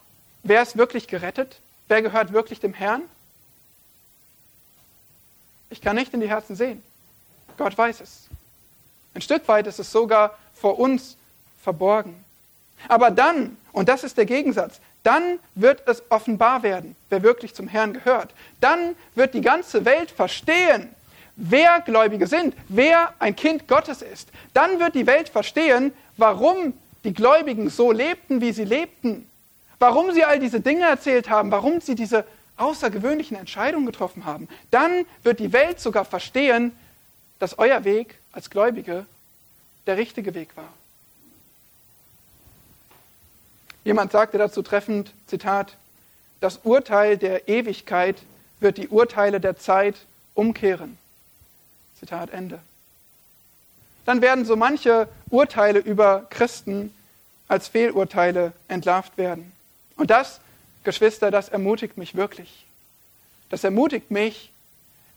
[0.44, 1.60] wer ist wirklich gerettet?
[1.88, 3.02] Wer gehört wirklich dem Herrn?
[5.72, 6.84] Ich kann nicht in die Herzen sehen.
[7.58, 8.28] Gott weiß es.
[9.16, 11.18] Ein Stück weit ist es sogar vor uns
[11.64, 12.24] verborgen.
[12.88, 17.68] Aber dann, und das ist der Gegensatz, dann wird es offenbar werden, wer wirklich zum
[17.68, 18.34] Herrn gehört.
[18.60, 20.90] Dann wird die ganze Welt verstehen,
[21.36, 24.30] wer Gläubige sind, wer ein Kind Gottes ist.
[24.54, 29.30] Dann wird die Welt verstehen, warum die Gläubigen so lebten, wie sie lebten.
[29.78, 32.26] Warum sie all diese Dinge erzählt haben, warum sie diese
[32.58, 34.48] außergewöhnlichen Entscheidungen getroffen haben.
[34.72, 36.72] Dann wird die Welt sogar verstehen,
[37.38, 39.06] dass euer Weg als Gläubige
[39.86, 40.74] der richtige Weg war.
[43.86, 45.78] Jemand sagte dazu treffend, Zitat,
[46.42, 48.18] das Urteil der Ewigkeit
[48.60, 49.96] wird die Urteile der Zeit
[50.34, 50.98] umkehren.
[52.00, 52.60] Zitat Ende.
[54.06, 56.94] Dann werden so manche Urteile über Christen
[57.48, 59.52] als Fehlurteile entlarvt werden.
[59.98, 60.40] Und das,
[60.84, 62.66] Geschwister, das ermutigt mich wirklich.
[63.50, 64.52] Das ermutigt mich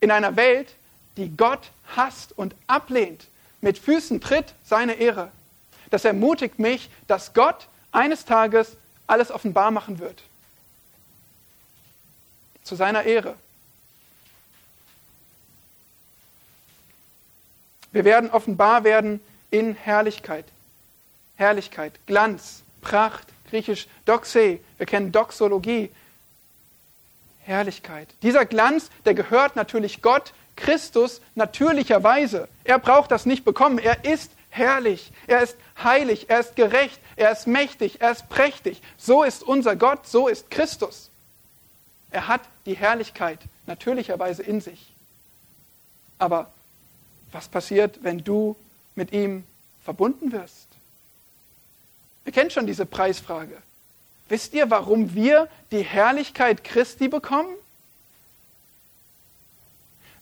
[0.00, 0.68] in einer Welt,
[1.16, 3.28] die Gott hasst und ablehnt,
[3.62, 5.30] mit Füßen tritt seine Ehre.
[5.90, 8.76] Das ermutigt mich, dass Gott eines Tages
[9.06, 10.22] alles offenbar machen wird.
[12.62, 13.34] Zu seiner Ehre.
[17.92, 19.20] Wir werden offenbar werden
[19.50, 20.44] in Herrlichkeit.
[21.36, 24.60] Herrlichkeit, Glanz, Pracht, griechisch Doxe.
[24.76, 25.90] Wir kennen Doxologie.
[27.40, 28.08] Herrlichkeit.
[28.22, 32.48] Dieser Glanz, der gehört natürlich Gott, Christus, natürlicherweise.
[32.64, 33.78] Er braucht das nicht bekommen.
[33.78, 38.80] Er ist herrlich, er ist heilig, er ist gerecht, er ist mächtig, er ist prächtig.
[38.96, 41.10] So ist unser Gott, so ist Christus.
[42.10, 44.92] Er hat die Herrlichkeit natürlicherweise in sich.
[46.18, 46.50] Aber
[47.32, 48.56] was passiert, wenn du
[48.94, 49.44] mit ihm
[49.84, 50.68] verbunden wirst?
[52.24, 53.56] Ihr kennt schon diese Preisfrage.
[54.28, 57.54] Wisst ihr, warum wir die Herrlichkeit Christi bekommen?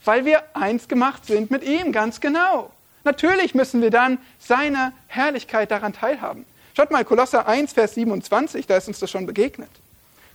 [0.04, 2.70] Weil wir eins gemacht sind mit ihm, ganz genau.
[3.04, 6.44] Natürlich müssen wir dann seine Herrlichkeit daran teilhaben.
[6.76, 9.70] Schaut mal, Kolosser 1, Vers 27, da ist uns das schon begegnet.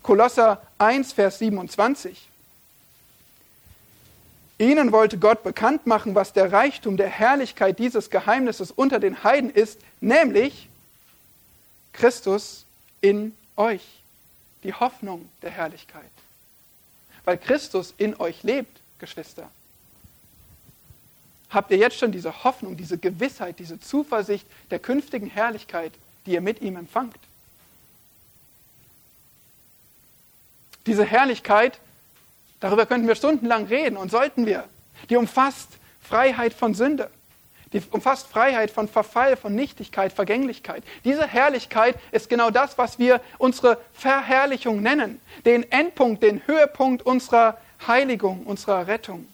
[0.01, 2.27] Kolosser 1, Vers 27.
[4.57, 9.51] Ihnen wollte Gott bekannt machen, was der Reichtum der Herrlichkeit dieses Geheimnisses unter den Heiden
[9.51, 10.67] ist, nämlich
[11.93, 12.65] Christus
[13.01, 14.01] in euch,
[14.63, 16.01] die Hoffnung der Herrlichkeit.
[17.23, 19.47] Weil Christus in euch lebt, Geschwister
[21.51, 25.91] habt ihr jetzt schon diese Hoffnung, diese Gewissheit, diese Zuversicht der künftigen Herrlichkeit,
[26.25, 27.17] die ihr mit ihm empfangt.
[30.85, 31.79] Diese Herrlichkeit,
[32.59, 34.65] darüber könnten wir stundenlang reden und sollten wir,
[35.09, 35.69] die umfasst
[36.01, 37.09] Freiheit von Sünde,
[37.73, 40.83] die umfasst Freiheit von Verfall, von Nichtigkeit, Vergänglichkeit.
[41.03, 47.57] Diese Herrlichkeit ist genau das, was wir unsere Verherrlichung nennen, den Endpunkt, den Höhepunkt unserer
[47.87, 49.27] Heiligung, unserer Rettung.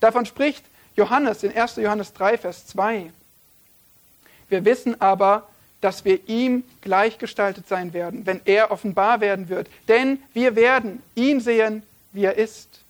[0.00, 0.64] Davon spricht
[0.96, 1.76] Johannes in 1.
[1.76, 3.12] Johannes 3, Vers 2.
[4.48, 5.48] Wir wissen aber,
[5.86, 9.68] dass wir ihm gleichgestaltet sein werden, wenn er offenbar werden wird.
[9.86, 12.80] Denn wir werden ihn sehen, wie er ist.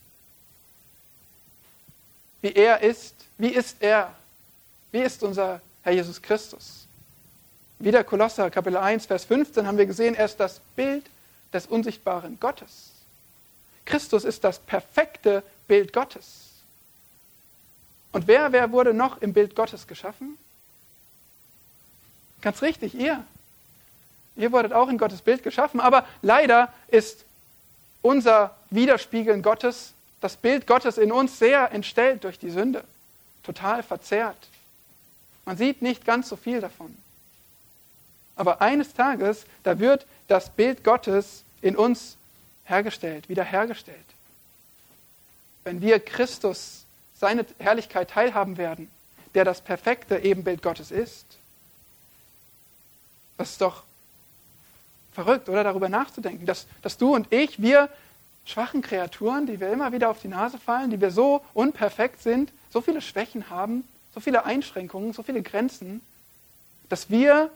[2.40, 3.14] Wie er ist.
[3.36, 4.14] Wie ist er?
[4.92, 6.86] Wie ist unser Herr Jesus Christus?
[7.78, 11.04] Wieder Kolosser Kapitel 1, Vers 15 haben wir gesehen, er ist das Bild
[11.52, 12.92] des unsichtbaren Gottes.
[13.84, 16.46] Christus ist das perfekte Bild Gottes.
[18.12, 20.38] Und wer, wer wurde noch im Bild Gottes geschaffen?
[22.46, 23.24] Ganz richtig, ihr.
[24.36, 27.24] Ihr wurdet auch in Gottes Bild geschaffen, aber leider ist
[28.02, 32.84] unser Widerspiegeln Gottes, das Bild Gottes in uns sehr entstellt durch die Sünde,
[33.42, 34.36] total verzerrt.
[35.44, 36.96] Man sieht nicht ganz so viel davon.
[38.36, 42.16] Aber eines Tages, da wird das Bild Gottes in uns
[42.64, 43.98] hergestellt, wiederhergestellt.
[45.64, 46.84] Wenn wir Christus
[47.18, 48.88] seine Herrlichkeit teilhaben werden,
[49.34, 51.26] der das perfekte Ebenbild Gottes ist.
[53.36, 53.82] Das ist doch
[55.12, 55.64] verrückt, oder?
[55.64, 57.88] Darüber nachzudenken, dass, dass du und ich, wir
[58.44, 62.52] schwachen Kreaturen, die wir immer wieder auf die Nase fallen, die wir so unperfekt sind,
[62.70, 63.84] so viele Schwächen haben,
[64.14, 66.00] so viele Einschränkungen, so viele Grenzen,
[66.88, 67.50] dass wir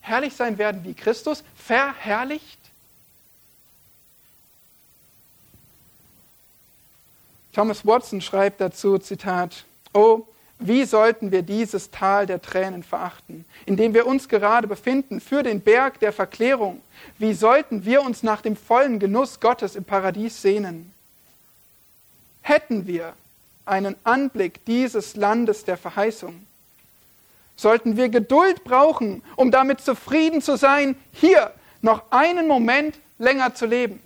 [0.00, 2.58] herrlich sein werden wie Christus, verherrlicht?
[7.52, 10.22] Thomas Watson schreibt dazu, Zitat, Oh,
[10.66, 15.42] wie sollten wir dieses Tal der Tränen verachten, in dem wir uns gerade befinden, für
[15.42, 16.80] den Berg der Verklärung?
[17.18, 20.92] Wie sollten wir uns nach dem vollen Genuss Gottes im Paradies sehnen?
[22.42, 23.14] Hätten wir
[23.64, 26.46] einen Anblick dieses Landes der Verheißung,
[27.56, 33.66] sollten wir Geduld brauchen, um damit zufrieden zu sein, hier noch einen Moment länger zu
[33.66, 34.00] leben.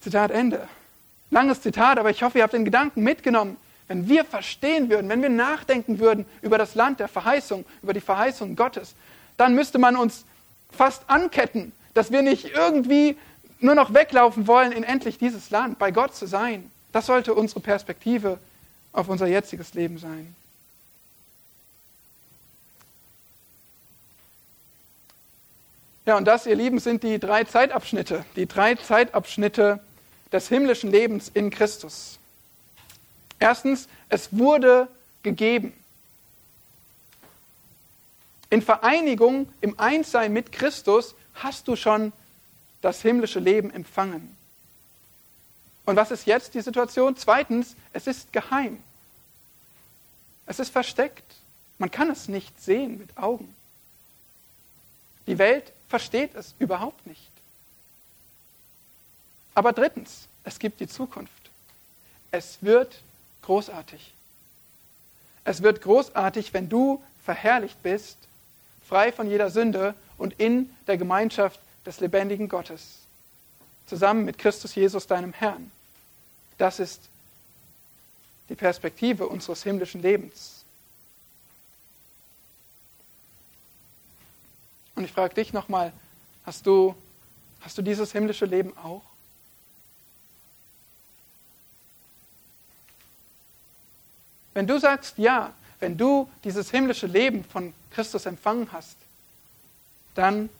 [0.00, 0.68] Zitat Ende.
[1.30, 3.56] Langes Zitat, aber ich hoffe, ihr habt den Gedanken mitgenommen.
[3.90, 8.00] Wenn wir verstehen würden, wenn wir nachdenken würden über das Land der Verheißung, über die
[8.00, 8.94] Verheißung Gottes,
[9.36, 10.24] dann müsste man uns
[10.70, 13.18] fast anketten, dass wir nicht irgendwie
[13.58, 16.70] nur noch weglaufen wollen in endlich dieses Land, bei Gott zu sein.
[16.92, 18.38] Das sollte unsere Perspektive
[18.92, 20.36] auf unser jetziges Leben sein.
[26.06, 29.80] Ja, und das, ihr Lieben, sind die drei Zeitabschnitte, die drei Zeitabschnitte
[30.30, 32.19] des himmlischen Lebens in Christus.
[33.40, 34.86] Erstens, es wurde
[35.22, 35.72] gegeben.
[38.50, 42.12] In Vereinigung, im Einssein mit Christus hast du schon
[42.82, 44.36] das himmlische Leben empfangen.
[45.86, 47.16] Und was ist jetzt die Situation?
[47.16, 48.82] Zweitens, es ist geheim.
[50.46, 51.24] Es ist versteckt.
[51.78, 53.54] Man kann es nicht sehen mit Augen.
[55.26, 57.30] Die Welt versteht es überhaupt nicht.
[59.54, 61.32] Aber drittens, es gibt die Zukunft.
[62.30, 63.00] Es wird
[63.42, 64.14] großartig.
[65.44, 68.18] Es wird großartig, wenn du verherrlicht bist,
[68.86, 72.98] frei von jeder Sünde und in der Gemeinschaft des lebendigen Gottes,
[73.86, 75.70] zusammen mit Christus Jesus, deinem Herrn.
[76.58, 77.00] Das ist
[78.48, 80.64] die Perspektive unseres himmlischen Lebens.
[84.94, 85.92] Und ich frage dich nochmal,
[86.44, 86.94] hast du,
[87.60, 89.09] hast du dieses himmlische Leben auch?
[94.60, 98.98] Wenn du sagst ja, wenn du dieses himmlische Leben von Christus empfangen hast,
[100.14, 100.50] dann,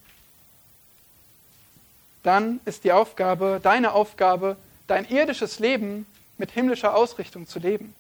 [2.23, 6.07] dann ist die Aufgabe, deine Aufgabe, dein irdisches Leben
[6.39, 7.95] mit himmlischer Ausrichtung zu leben.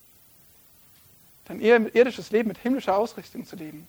[1.44, 3.86] Dein irdisches Leben mit himmlischer Ausrichtung zu leben.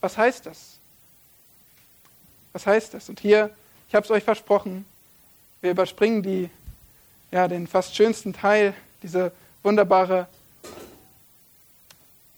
[0.00, 0.78] Was heißt das?
[2.54, 3.10] Was heißt das?
[3.10, 3.54] Und hier,
[3.90, 4.86] ich habe es euch versprochen,
[5.60, 6.48] wir überspringen die,
[7.30, 10.26] ja, den fast schönsten Teil, diese wunderbare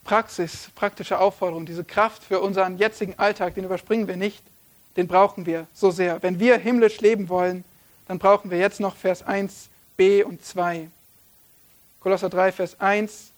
[0.04, 4.42] Praxis, praktische Aufforderung, diese Kraft für unseren jetzigen Alltag, den überspringen wir nicht,
[4.96, 6.22] den brauchen wir so sehr.
[6.22, 7.64] Wenn wir himmlisch leben wollen,
[8.08, 10.88] dann brauchen wir jetzt noch Vers 1, b und 2.
[12.00, 13.30] Kolosser 3, Vers 1,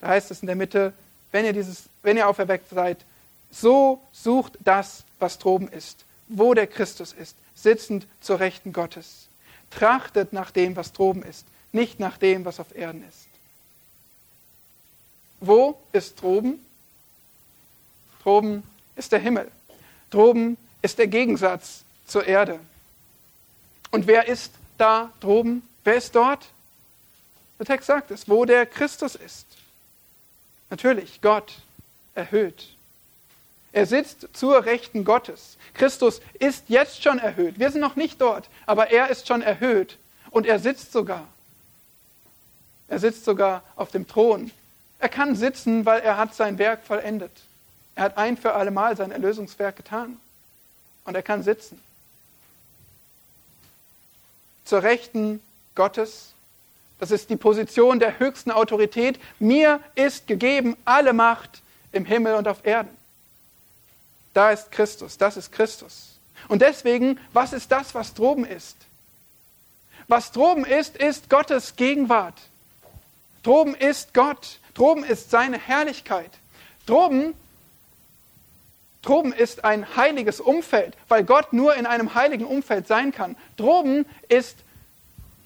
[0.00, 0.92] da heißt es in der Mitte,
[1.32, 2.98] wenn ihr, dieses, wenn ihr auferweckt seid,
[3.50, 9.28] so sucht das, was droben ist, wo der Christus ist, sitzend zur Rechten Gottes.
[9.78, 13.26] Trachtet nach dem, was droben ist, nicht nach dem, was auf Erden ist.
[15.40, 16.64] Wo ist droben?
[18.22, 18.62] Droben
[18.94, 19.50] ist der Himmel.
[20.10, 22.60] Droben ist der Gegensatz zur Erde.
[23.90, 25.66] Und wer ist da droben?
[25.84, 26.48] Wer ist dort?
[27.58, 29.46] Der Text sagt es, wo der Christus ist.
[30.70, 31.60] Natürlich, Gott
[32.14, 32.68] erhöht.
[33.72, 35.56] Er sitzt zur Rechten Gottes.
[35.74, 37.58] Christus ist jetzt schon erhöht.
[37.58, 39.98] Wir sind noch nicht dort, aber er ist schon erhöht.
[40.30, 41.26] Und er sitzt sogar.
[42.88, 44.50] Er sitzt sogar auf dem Thron.
[44.98, 47.32] Er kann sitzen, weil er hat sein Werk vollendet.
[47.94, 50.18] Er hat ein für alle Mal sein Erlösungswerk getan.
[51.04, 51.82] Und er kann sitzen.
[54.64, 55.40] Zur Rechten
[55.74, 56.34] Gottes.
[56.98, 59.18] Das ist die Position der höchsten Autorität.
[59.38, 63.01] Mir ist gegeben alle Macht im Himmel und auf Erden.
[64.34, 66.18] Da ist Christus, das ist Christus.
[66.48, 68.76] Und deswegen, was ist das, was droben ist?
[70.08, 72.34] Was droben ist, ist Gottes Gegenwart.
[73.42, 74.58] Droben ist Gott.
[74.74, 76.30] Droben ist seine Herrlichkeit.
[76.86, 77.34] Droben,
[79.02, 83.36] droben ist ein heiliges Umfeld, weil Gott nur in einem heiligen Umfeld sein kann.
[83.56, 84.56] Droben ist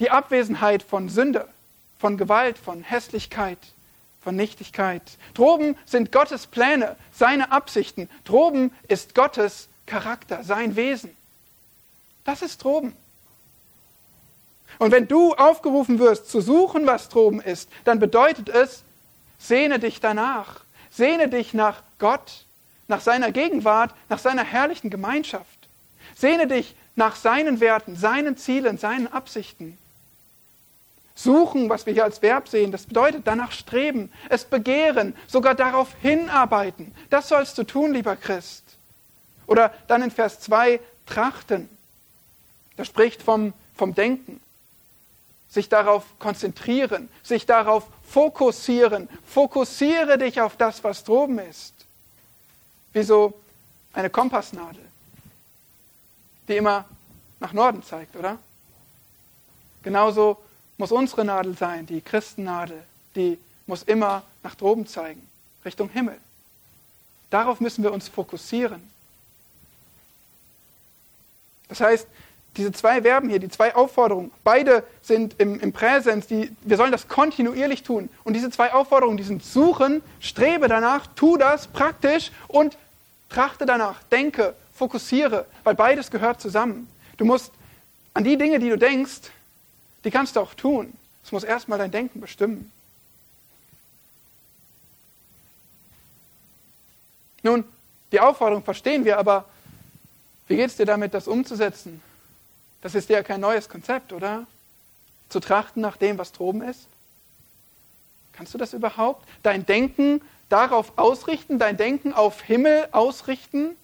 [0.01, 1.49] die Abwesenheit von Sünde,
[1.99, 3.59] von Gewalt, von Hässlichkeit
[4.27, 5.03] von Nichtigkeit.
[5.35, 8.11] Droben sind Gottes Pläne, seine Absichten.
[8.24, 11.16] Droben ist Gottes Charakter, sein Wesen.
[12.24, 12.97] Das ist droben.
[14.81, 18.83] Und wenn du aufgerufen wirst zu suchen, was droben ist, dann bedeutet es,
[19.39, 20.62] sehne dich danach.
[20.91, 22.47] Sehne dich nach Gott,
[22.89, 25.68] nach seiner Gegenwart, nach seiner herrlichen Gemeinschaft.
[26.16, 29.79] Sehne dich nach seinen Werten, seinen Zielen, seinen Absichten.
[31.16, 35.88] Suchen, was wir hier als Verb sehen, das bedeutet danach streben, es begehren, sogar darauf
[36.02, 36.94] hinarbeiten.
[37.08, 38.62] Das sollst du tun, lieber Christ.
[39.46, 41.70] Oder dann in Vers 2 trachten.
[42.76, 44.42] Das spricht vom, vom Denken.
[45.48, 49.08] Sich darauf konzentrieren, sich darauf fokussieren.
[49.24, 51.72] Fokussiere dich auf das, was droben ist.
[52.92, 53.32] Wie so
[53.94, 54.84] eine Kompassnadel,
[56.46, 56.84] die immer
[57.40, 58.38] nach Norden zeigt, oder?
[59.82, 60.36] Genauso
[60.79, 62.83] muss unsere Nadel sein, die Christennadel,
[63.14, 65.27] die muss immer nach droben zeigen,
[65.64, 66.16] Richtung Himmel.
[67.31, 68.83] Darauf müssen wir uns fokussieren.
[71.68, 72.07] Das heißt,
[72.57, 76.93] diese zwei Verben hier, die zwei Aufforderungen, beide sind im, im Präsens, die, wir sollen
[76.93, 78.09] das kontinuierlich tun.
[78.24, 82.79] Und diese zwei Aufforderungen, die sind suchen, strebe danach, tu das praktisch und
[83.29, 86.89] trachte danach, denke, fokussiere, weil beides gehört zusammen.
[87.16, 87.53] Du musst
[88.14, 89.31] an die Dinge, die du denkst,
[90.07, 90.94] die kannst du auch tun.
[91.24, 92.70] Es muss erstmal dein Denken bestimmen.
[97.42, 97.64] Nun,
[98.12, 99.46] die Aufforderung verstehen wir, aber
[100.46, 102.00] wie geht es dir damit, das umzusetzen?
[102.82, 104.46] Das ist ja kein neues Konzept, oder?
[105.28, 106.86] Zu trachten nach dem, was droben ist?
[108.32, 109.26] Kannst du das überhaupt?
[109.42, 113.74] Dein Denken darauf ausrichten, dein Denken auf Himmel ausrichten?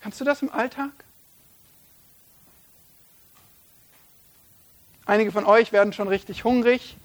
[0.00, 0.92] Kannst du das im Alltag?
[5.10, 6.96] Einige von euch werden schon richtig hungrig,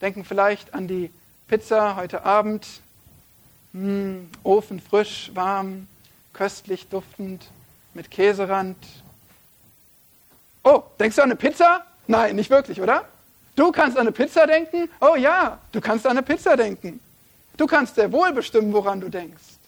[0.00, 1.10] denken vielleicht an die
[1.46, 2.66] Pizza heute Abend.
[3.74, 5.88] Hm, Ofen frisch, warm,
[6.32, 7.44] köstlich duftend,
[7.92, 8.78] mit Käserand.
[10.64, 11.84] Oh, denkst du an eine Pizza?
[12.06, 13.06] Nein, nicht wirklich, oder?
[13.56, 14.88] Du kannst an eine Pizza denken?
[14.98, 16.98] Oh ja, du kannst an eine Pizza denken.
[17.58, 19.58] Du kannst sehr wohl bestimmen, woran du denkst.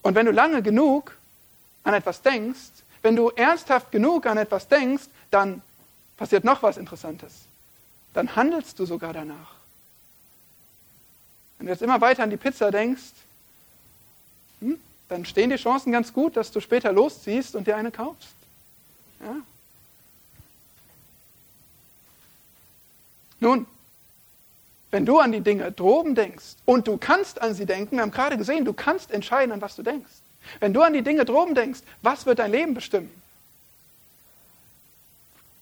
[0.00, 1.14] Und wenn du lange genug
[1.84, 5.62] an etwas denkst, wenn du ernsthaft genug an etwas denkst, dann
[6.16, 7.32] passiert noch was Interessantes.
[8.12, 9.54] Dann handelst du sogar danach.
[11.58, 13.12] Wenn du jetzt immer weiter an die Pizza denkst,
[14.60, 14.78] hm,
[15.08, 18.34] dann stehen die Chancen ganz gut, dass du später losziehst und dir eine kaufst.
[19.20, 19.36] Ja.
[23.40, 23.66] Nun,
[24.90, 28.10] wenn du an die Dinge droben denkst und du kannst an sie denken, wir haben
[28.10, 30.10] gerade gesehen, du kannst entscheiden, an was du denkst.
[30.58, 33.10] Wenn du an die Dinge droben denkst, was wird dein Leben bestimmen?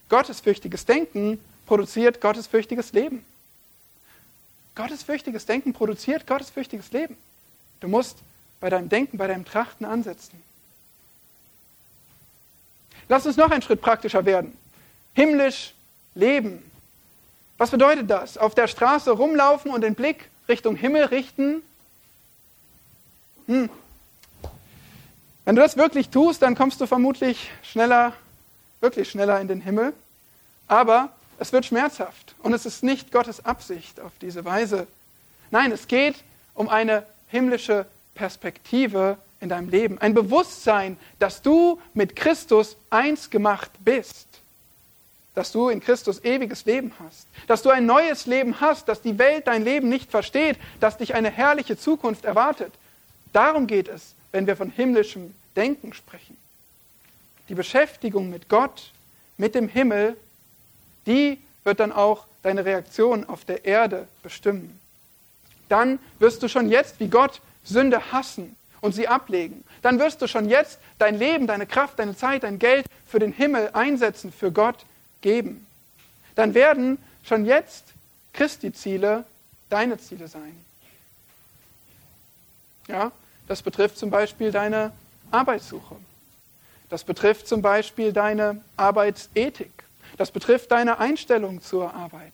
[0.09, 3.23] Gottesfürchtiges Denken produziert gottesfürchtiges Leben.
[4.75, 7.15] Gottesfürchtiges Denken produziert gottesfürchtiges Leben.
[7.79, 8.17] Du musst
[8.59, 10.41] bei deinem Denken, bei deinem Trachten ansetzen.
[13.07, 14.57] Lass uns noch einen Schritt praktischer werden.
[15.13, 15.73] Himmlisch
[16.15, 16.63] leben.
[17.57, 18.37] Was bedeutet das?
[18.37, 21.61] Auf der Straße rumlaufen und den Blick Richtung Himmel richten?
[23.47, 23.69] Hm.
[25.49, 28.13] Wenn du das wirklich tust, dann kommst du vermutlich schneller,
[28.81, 29.93] wirklich schneller in den Himmel.
[30.67, 34.85] Aber es wird schmerzhaft und es ist nicht Gottes Absicht auf diese Weise.
[35.49, 36.17] Nein, es geht
[36.53, 43.71] um eine himmlische Perspektive in deinem Leben, ein Bewusstsein, dass du mit Christus eins gemacht
[43.79, 44.27] bist,
[45.33, 49.17] dass du in Christus ewiges Leben hast, dass du ein neues Leben hast, dass die
[49.17, 52.71] Welt dein Leben nicht versteht, dass dich eine herrliche Zukunft erwartet.
[53.33, 56.37] Darum geht es, wenn wir von himmlischem Denken sprechen.
[57.47, 58.91] Die Beschäftigung mit Gott,
[59.37, 60.15] mit dem Himmel,
[61.05, 64.79] die wird dann auch deine Reaktion auf der Erde bestimmen.
[65.67, 70.27] Dann wirst du schon jetzt wie Gott Sünde hassen und sie ablegen, dann wirst du
[70.27, 74.51] schon jetzt dein Leben, deine Kraft, deine Zeit, dein Geld für den Himmel einsetzen, für
[74.51, 74.85] Gott
[75.21, 75.65] geben.
[76.35, 77.85] Dann werden schon jetzt
[78.33, 79.25] Christi-Ziele
[79.69, 80.55] deine Ziele sein.
[82.87, 83.11] Ja,
[83.47, 84.91] das betrifft zum Beispiel deine
[85.31, 85.95] Arbeitssuche.
[86.89, 89.71] Das betrifft zum Beispiel deine Arbeitsethik.
[90.17, 92.33] Das betrifft deine Einstellung zur Arbeit.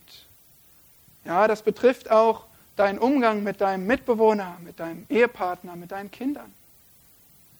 [1.25, 6.53] Ja, das betrifft auch deinen Umgang mit deinem Mitbewohner, mit deinem Ehepartner, mit deinen Kindern.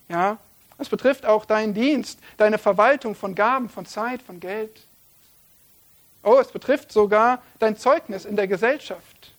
[0.08, 0.38] Ja,
[0.78, 4.82] es betrifft auch deinen Dienst, deine Verwaltung von Gaben, von Zeit, von Geld.
[6.24, 9.32] Oh, es betrifft sogar dein Zeugnis in der Gesellschaft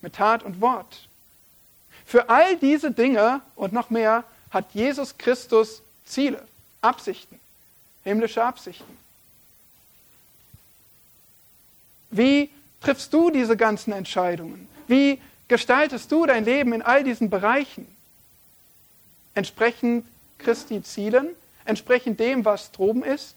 [0.00, 1.08] mit Tat und Wort.
[2.06, 6.46] Für all diese Dinge und noch mehr hat Jesus Christus Ziele,
[6.80, 7.38] Absichten,
[8.04, 8.96] himmlische Absichten.
[12.10, 14.68] Wie triffst du diese ganzen Entscheidungen?
[14.86, 17.86] Wie gestaltest du dein Leben in all diesen Bereichen?
[19.34, 20.06] Entsprechend
[20.38, 21.28] Christi Zielen,
[21.64, 23.34] entsprechend dem, was droben ist?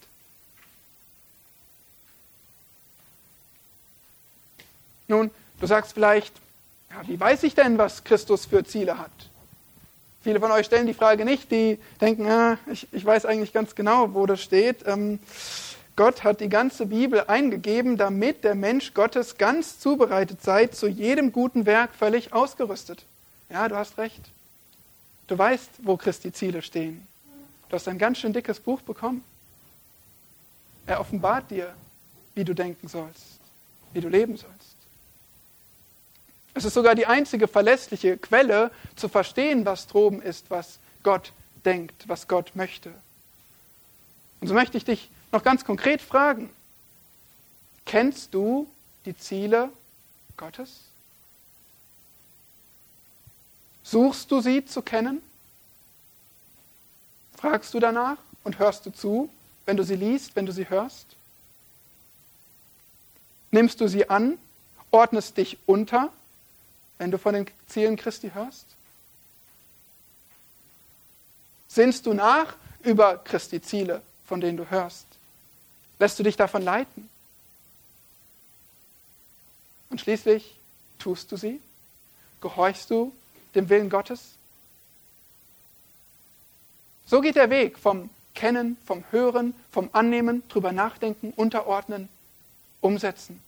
[5.07, 6.33] Nun, du sagst vielleicht,
[6.89, 9.11] ja, wie weiß ich denn, was Christus für Ziele hat?
[10.23, 13.73] Viele von euch stellen die Frage nicht, die denken, ah, ich, ich weiß eigentlich ganz
[13.73, 14.85] genau, wo das steht.
[14.85, 15.19] Ähm,
[15.95, 21.31] Gott hat die ganze Bibel eingegeben, damit der Mensch Gottes ganz zubereitet sei, zu jedem
[21.31, 23.03] guten Werk völlig ausgerüstet.
[23.49, 24.21] Ja, du hast recht.
[25.27, 27.07] Du weißt, wo Christi Ziele stehen.
[27.69, 29.23] Du hast ein ganz schön dickes Buch bekommen.
[30.85, 31.73] Er offenbart dir,
[32.35, 33.39] wie du denken sollst,
[33.93, 34.70] wie du leben sollst.
[36.53, 41.31] Es ist sogar die einzige verlässliche Quelle, zu verstehen, was droben ist, was Gott
[41.63, 42.91] denkt, was Gott möchte.
[44.41, 46.49] Und so möchte ich dich noch ganz konkret fragen,
[47.85, 48.67] kennst du
[49.05, 49.69] die Ziele
[50.35, 50.81] Gottes?
[53.83, 55.21] Suchst du sie zu kennen?
[57.37, 59.29] Fragst du danach und hörst du zu,
[59.65, 61.07] wenn du sie liest, wenn du sie hörst?
[63.51, 64.37] Nimmst du sie an,
[64.91, 66.11] ordnest dich unter,
[67.01, 68.67] wenn du von den Zielen Christi hörst?
[71.67, 75.07] Sinnst du nach über Christi Ziele, von denen du hörst?
[75.97, 77.09] Lässt du dich davon leiten?
[79.89, 80.55] Und schließlich
[80.99, 81.59] tust du sie?
[82.39, 83.11] Gehorchst du
[83.55, 84.33] dem Willen Gottes?
[87.07, 92.09] So geht der Weg vom Kennen, vom Hören, vom Annehmen, drüber nachdenken, unterordnen,
[92.79, 93.41] umsetzen.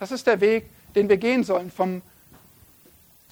[0.00, 2.02] Das ist der Weg, den wir gehen sollen, vom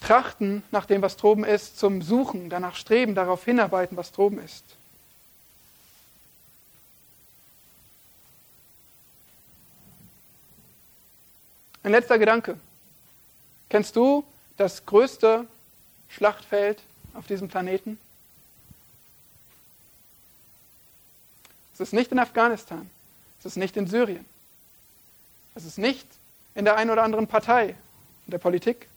[0.04, 4.62] Trachten nach dem, was droben ist, zum Suchen, danach streben, darauf hinarbeiten, was droben ist.
[11.82, 12.58] Ein letzter Gedanke.
[13.70, 14.24] Kennst du
[14.58, 15.46] das größte
[16.10, 16.82] Schlachtfeld
[17.14, 17.98] auf diesem Planeten?
[21.72, 22.90] Es ist nicht in Afghanistan.
[23.40, 24.24] Es ist nicht in Syrien.
[25.54, 26.06] Es ist nicht
[26.54, 27.70] in der einen oder anderen Partei,
[28.26, 28.88] in der Politik.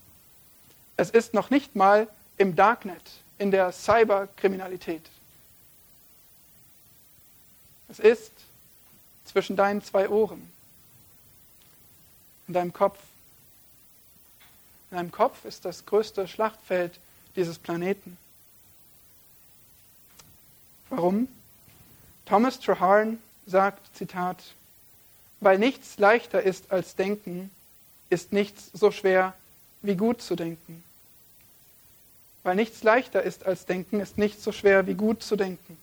[0.98, 3.04] Es ist noch nicht mal im Darknet,
[3.38, 5.08] in der Cyberkriminalität.
[7.88, 8.32] Es ist
[9.26, 10.52] zwischen deinen zwei Ohren,
[12.48, 13.00] in deinem Kopf.
[14.90, 17.00] In deinem Kopf ist das größte Schlachtfeld
[17.36, 18.18] dieses Planeten.
[20.90, 21.28] Warum?
[22.26, 24.44] Thomas Traherne sagt, Zitat,
[25.42, 27.52] weil nichts leichter ist als denken,
[28.10, 29.34] ist nichts so schwer
[29.82, 30.84] wie gut zu denken.
[32.44, 35.78] Weil nichts leichter ist als denken, ist nichts so schwer wie gut zu denken.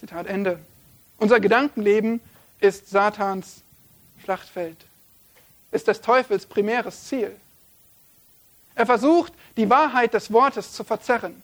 [0.00, 0.58] Zitat Ende.
[1.18, 2.20] Unser Gedankenleben
[2.60, 3.62] ist Satans
[4.22, 4.76] Schlachtfeld,
[5.70, 7.34] ist des Teufels primäres Ziel.
[8.74, 11.42] Er versucht, die Wahrheit des Wortes zu verzerren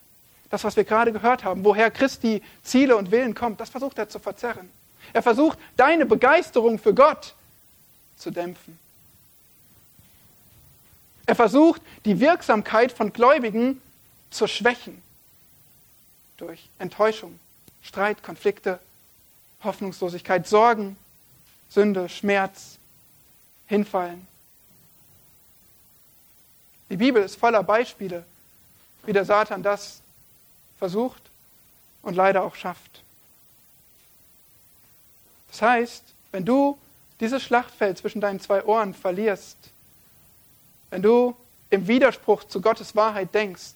[0.50, 4.08] das, was wir gerade gehört haben, woher Christi Ziele und Willen kommt, das versucht er
[4.08, 4.68] zu verzerren.
[5.12, 7.34] Er versucht, deine Begeisterung für Gott
[8.16, 8.78] zu dämpfen.
[11.30, 13.80] Er versucht, die Wirksamkeit von Gläubigen
[14.32, 15.00] zu schwächen
[16.38, 17.38] durch Enttäuschung,
[17.84, 18.80] Streit, Konflikte,
[19.62, 20.96] Hoffnungslosigkeit, Sorgen,
[21.68, 22.78] Sünde, Schmerz,
[23.68, 24.26] Hinfallen.
[26.88, 28.24] Die Bibel ist voller Beispiele,
[29.04, 30.00] wie der Satan das
[30.80, 31.22] versucht
[32.02, 33.04] und leider auch schafft.
[35.52, 36.02] Das heißt,
[36.32, 36.76] wenn du
[37.20, 39.56] dieses Schlachtfeld zwischen deinen zwei Ohren verlierst,
[40.90, 41.36] wenn du
[41.70, 43.74] im Widerspruch zu Gottes Wahrheit denkst,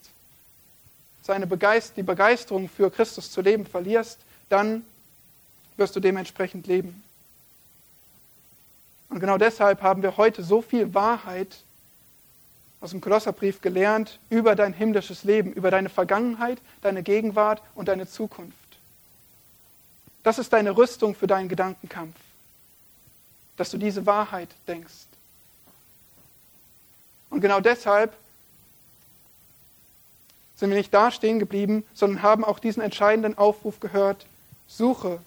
[1.23, 4.85] seine Begeist die Begeisterung für Christus zu leben verlierst, dann
[5.77, 7.03] wirst du dementsprechend leben.
[9.09, 11.57] Und genau deshalb haben wir heute so viel Wahrheit
[12.81, 18.07] aus dem Kolosserbrief gelernt über dein himmlisches Leben, über deine Vergangenheit, deine Gegenwart und deine
[18.07, 18.59] Zukunft.
[20.23, 22.17] Das ist deine Rüstung für deinen Gedankenkampf,
[23.57, 25.07] dass du diese Wahrheit denkst.
[27.35, 28.17] Und genau deshalb
[30.55, 34.25] sind wir nicht da stehen geblieben, sondern haben auch diesen entscheidenden Aufruf gehört,
[34.69, 35.19] suche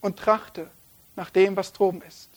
[0.00, 0.70] und trachte
[1.16, 2.30] nach dem, was droben ist.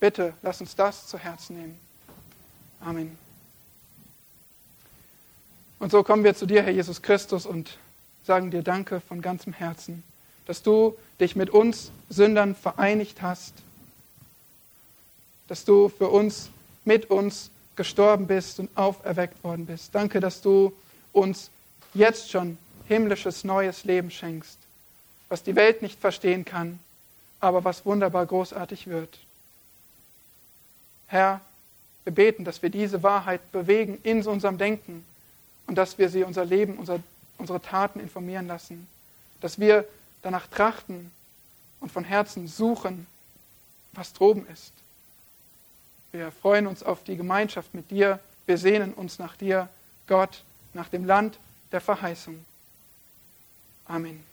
[0.00, 1.78] Bitte, lass uns das zu Herzen nehmen.
[2.80, 3.18] Amen.
[5.78, 7.76] Und so kommen wir zu dir, Herr Jesus Christus, und
[8.24, 10.02] sagen dir Danke von ganzem Herzen,
[10.46, 13.52] dass du dich mit uns Sündern vereinigt hast,
[15.48, 16.50] dass du für uns,
[16.84, 19.94] mit uns gestorben bist und auferweckt worden bist.
[19.94, 20.72] Danke, dass du
[21.12, 21.50] uns
[21.94, 24.58] jetzt schon himmlisches neues Leben schenkst,
[25.28, 26.78] was die Welt nicht verstehen kann,
[27.40, 29.18] aber was wunderbar großartig wird.
[31.08, 31.40] Herr,
[32.04, 35.04] wir beten, dass wir diese Wahrheit bewegen in unserem Denken
[35.66, 37.00] und dass wir sie unser Leben, unser,
[37.38, 38.86] unsere Taten informieren lassen,
[39.40, 39.84] dass wir
[40.22, 41.10] danach trachten
[41.80, 43.06] und von Herzen suchen,
[43.92, 44.72] was droben ist.
[46.16, 48.20] Wir freuen uns auf die Gemeinschaft mit dir.
[48.46, 49.68] Wir sehnen uns nach dir,
[50.06, 51.38] Gott, nach dem Land
[51.72, 52.42] der Verheißung.
[53.84, 54.24] Amen.